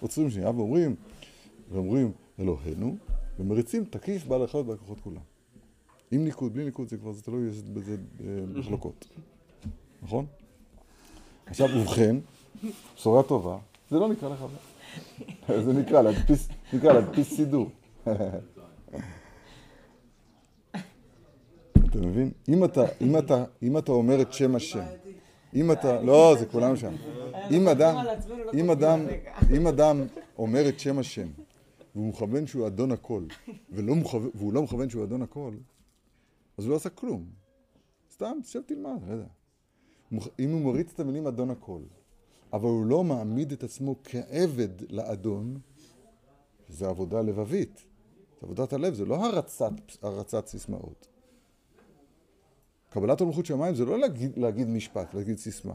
[0.00, 0.94] עוצרים שנייה ואומרים,
[1.72, 2.96] ואומרים אלוהינו,
[3.38, 5.20] ומריצים תקיף בעל החיות והכוחות כולם.
[6.10, 9.06] עם ניקוד, בלי ניקוד, זה כבר, זה תלוי, יש בזה אה, מחלוקות,
[10.02, 10.26] נכון?
[11.46, 12.16] עכשיו, ובכן,
[12.96, 13.58] בשורה טובה,
[13.90, 14.56] זה לא נקרא לכוון.
[15.64, 17.70] זה נקרא להדפיס, נקרא להדפיס סידור.
[21.90, 22.30] אתה מבין?
[22.48, 24.84] אם אתה, אם אתה, אם אתה אומר את שם השם,
[25.54, 26.94] אם אתה, לא, זה כולנו שם.
[27.50, 27.96] אם אדם,
[28.54, 29.06] אם אדם,
[29.56, 30.02] אם אדם
[30.38, 31.28] אומר את שם השם,
[31.94, 33.24] והוא מכוון שהוא אדון הכל,
[33.70, 35.54] ולא מכוון, והוא לא מכוון שהוא אדון הכל,
[36.58, 37.24] אז הוא לא עשה כלום.
[38.12, 39.26] סתם, תשב תלמד, לא יודע.
[40.12, 41.80] אם הוא מריץ את המילים אדון הכל,
[42.52, 45.58] אבל הוא לא מעמיד את עצמו כעבד לאדון,
[46.68, 47.82] זה עבודה לבבית.
[48.42, 51.08] עבודת הלב זה לא הרצת, הרצת סיסמאות.
[52.90, 55.74] קבלת המלכות שמיים זה לא להגיד, להגיד משפט, להגיד סיסמה.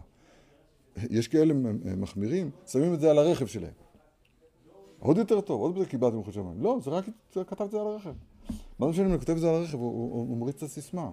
[0.97, 1.53] יש כאלה
[1.97, 3.73] מחמירים, שמים את זה על הרכב שלהם.
[4.99, 6.61] עוד יותר טוב, עוד בזה קיבלתי מלכות שמיים.
[6.61, 7.05] לא, זה רק
[7.47, 8.13] כתב את זה על הרכב.
[8.79, 11.11] מה זה משנה אם אני כותב את זה על הרכב, הוא מריץ את הסיסמה.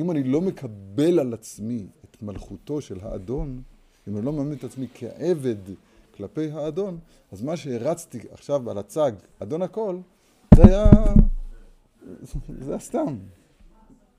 [0.00, 3.62] אם אני לא מקבל על עצמי את מלכותו של האדון,
[4.08, 5.56] אם אני לא מאמין את עצמי כעבד
[6.16, 6.98] כלפי האדון,
[7.32, 9.96] אז מה שהרצתי עכשיו על הצג, אדון הכל,
[10.54, 10.90] זה היה...
[12.48, 13.18] זה היה סתם.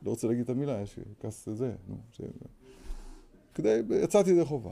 [0.04, 1.96] לא רוצה להגיד את המילה, יש כס זה, נו.
[2.12, 2.22] ש...
[3.56, 4.72] כדי, יצאתי ידי חובה.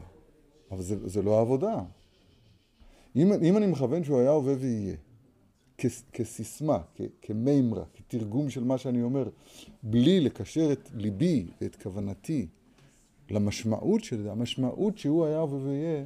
[0.72, 1.82] אבל זה, זה לא העבודה.
[3.16, 4.96] אם, אם אני מכוון שהוא היה הווה ויהיה,
[6.14, 6.80] כסיסמה,
[7.22, 9.30] כמימרה, כתרגום של מה שאני אומר,
[9.84, 12.48] בלי לקשר את ליבי ואת כוונתי
[13.30, 16.06] למשמעות של זה, המשמעות שהוא היה ויהיה,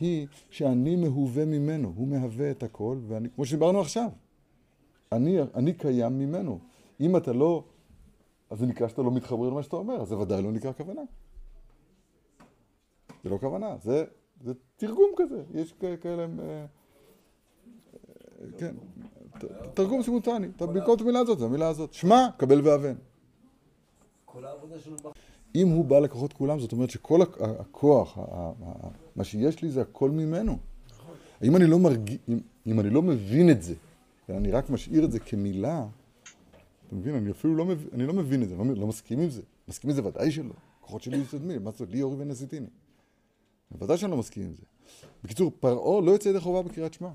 [0.00, 4.08] היא שאני מהווה ממנו, הוא מהווה את הכל, ואני, כמו שדיברנו עכשיו,
[5.12, 6.58] אני, אני קיים ממנו.
[7.00, 7.64] אם אתה לא,
[8.50, 11.02] אז זה נקרא שאתה לא מתחבר למה שאתה אומר, אז זה ודאי לא נקרא כוונה.
[13.24, 14.04] זה לא כוונה, זה,
[14.40, 16.66] זה תרגום כזה, יש כאלה, אה,
[18.58, 18.74] כן,
[19.74, 22.62] תרגום סימולטני, במקום את המילה הזאת, זה המילה הזאת, שמע, קבל
[24.78, 25.10] שלנו
[25.54, 28.18] אם הוא בא לקוחות כולם, זאת אומרת שכל הכוח,
[29.16, 30.58] מה שיש לי זה הכל ממנו.
[31.42, 32.18] אם אני לא מרגיש,
[32.66, 33.74] אם, אני לא מבין את זה,
[34.28, 35.86] ואני רק משאיר את זה כמילה,
[36.86, 37.14] אתה מבין?
[37.14, 39.42] אני אפילו לא מבין, אני לא מבין את זה, לא, לא מסכים עם זה.
[39.68, 40.52] מסכים עם זה ודאי שלא.
[40.80, 42.66] כוחות שלי יסודמי, מה זאת, לי אורי ונסיתיני.
[43.70, 44.62] בוודאי שאני לא מסכים עם זה.
[45.24, 47.08] בקיצור, פרעה לא יוצא ידי חובה בקריאת שמע.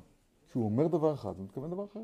[0.50, 2.00] כשהוא אומר דבר אחד, הוא מתכוון דבר אחר.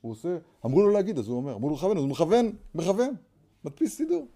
[0.00, 3.14] הוא עושה, אמרו לו להגיד, אז הוא אומר, אמרו לו לכוון, אז הוא מכוון, מכוון,
[3.64, 4.26] מדפיס סידור.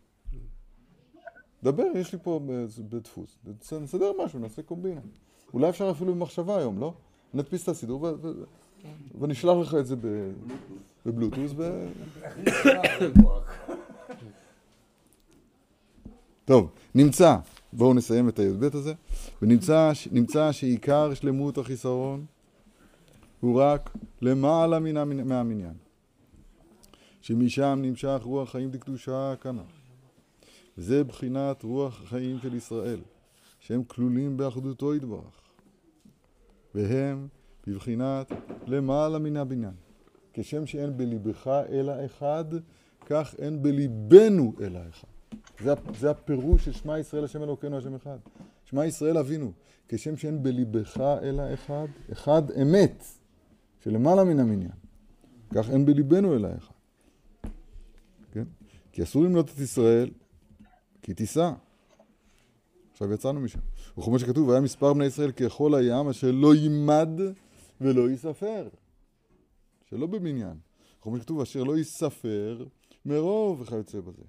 [1.62, 2.40] דבר, יש לי פה
[2.88, 3.38] בדפוס,
[3.80, 5.00] נסדר משהו, נעשה קומבינה.
[5.54, 6.94] אולי אפשר אפילו במחשבה היום, לא?
[7.34, 8.12] נדפיס את הסידור ו-
[9.20, 9.96] ונשלח לך את זה
[11.06, 11.52] בבלוטוס.
[16.44, 17.36] טוב, נמצא,
[17.72, 18.94] בואו נסיים את הי"ב הזה,
[19.42, 22.26] ונמצא נמצא שעיקר שלמות החיסרון
[23.40, 25.74] הוא רק למעלה מן המ- מהמניין.
[27.20, 29.62] שמשם נמשך רוח חיים דקדושה כנ"ל.
[30.78, 33.00] וזה בחינת רוח החיים של ישראל,
[33.60, 35.40] שהם כלולים באחדותו יתברך.
[36.74, 37.28] והם
[37.66, 38.32] בבחינת
[38.66, 39.74] למעלה מן הבניין.
[40.32, 42.44] כשם שאין בליבך אלא אחד,
[43.06, 45.08] כך אין בליבנו אלא אחד.
[45.60, 48.18] זה, זה הפירוש של שמע ישראל השם אלוקינו השם אחד.
[48.64, 49.52] שמע ישראל אבינו,
[49.88, 53.04] כשם שאין בליבך אלא אחד, אחד אמת,
[53.80, 54.72] שלמעלה מן המניין.
[55.54, 56.74] כך אין בליבנו אחד.
[58.32, 58.44] כן?
[58.92, 60.10] כי אסור למנות את ישראל,
[61.02, 61.50] כי תישא.
[62.92, 63.58] עכשיו יצאנו משם.
[63.98, 67.08] וכמו שכתוב, והיה מספר בני ישראל ככל הים אשר לא יימד
[67.80, 68.68] ולא ייספר.
[69.90, 70.56] שלא במניין.
[71.00, 72.64] וכמו שכתוב, אשר לא ייספר
[73.04, 74.22] מרוב וכיוצא בזה.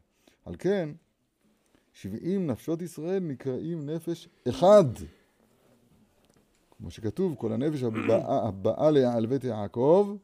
[0.46, 0.90] על כן,
[1.94, 4.86] שבעים נפשות ישראל נקראים נפש אחד.
[6.80, 10.16] כמו שכתוב, כל הנפש הבאה, הבאה על בית יעקב,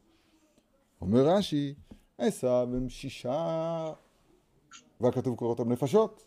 [1.01, 1.74] אומר רש"י,
[2.18, 3.93] עשיו הם שישה,
[5.01, 6.24] והכתוב קורא אותם נפשות.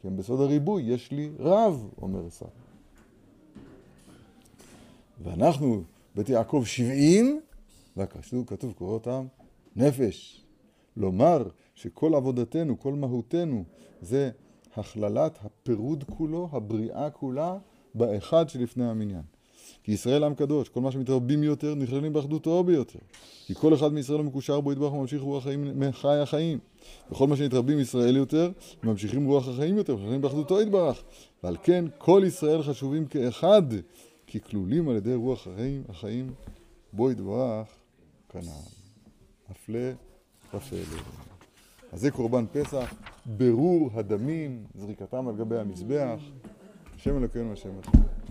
[0.00, 2.48] כי הם בסוד הריבוי, יש לי רב, אומר עשיו.
[5.22, 5.82] ואנחנו,
[6.14, 7.40] בית יעקב שבעים,
[7.96, 9.26] והכתוב כתוב קורא אותם
[9.76, 10.46] נפש.
[10.96, 13.64] לומר שכל עבודתנו, כל מהותנו,
[14.00, 14.30] זה
[14.76, 17.58] הכללת הפירוד כולו, הבריאה כולה,
[17.94, 19.31] באחד שלפני המניין.
[19.82, 22.98] כי ישראל עם קדוש, כל מה שמתרבים יותר, נכללים באחדותו ביותר.
[23.46, 26.58] כי כל אחד מישראל המקושר בו ידבח וממשיך רוח החיים מחי החיים.
[27.10, 28.50] וכל מה שנתרבים ישראל יותר,
[28.82, 31.02] ממשיכים רוח החיים יותר, נכללים באחדותו יתברך.
[31.42, 33.62] ועל כן כל ישראל חשובים כאחד,
[34.26, 36.32] כי כלולים על ידי רוח החיים, החיים
[36.92, 37.68] בו יתברך
[38.28, 38.82] כנען.
[39.50, 39.78] הפלא
[40.54, 40.78] ופלא.
[41.92, 42.94] אז זה קורבן פסח,
[43.36, 46.20] ברור הדמים, זריקתם על גבי המזבח.
[46.96, 48.21] השם אלוקינו השם אחד.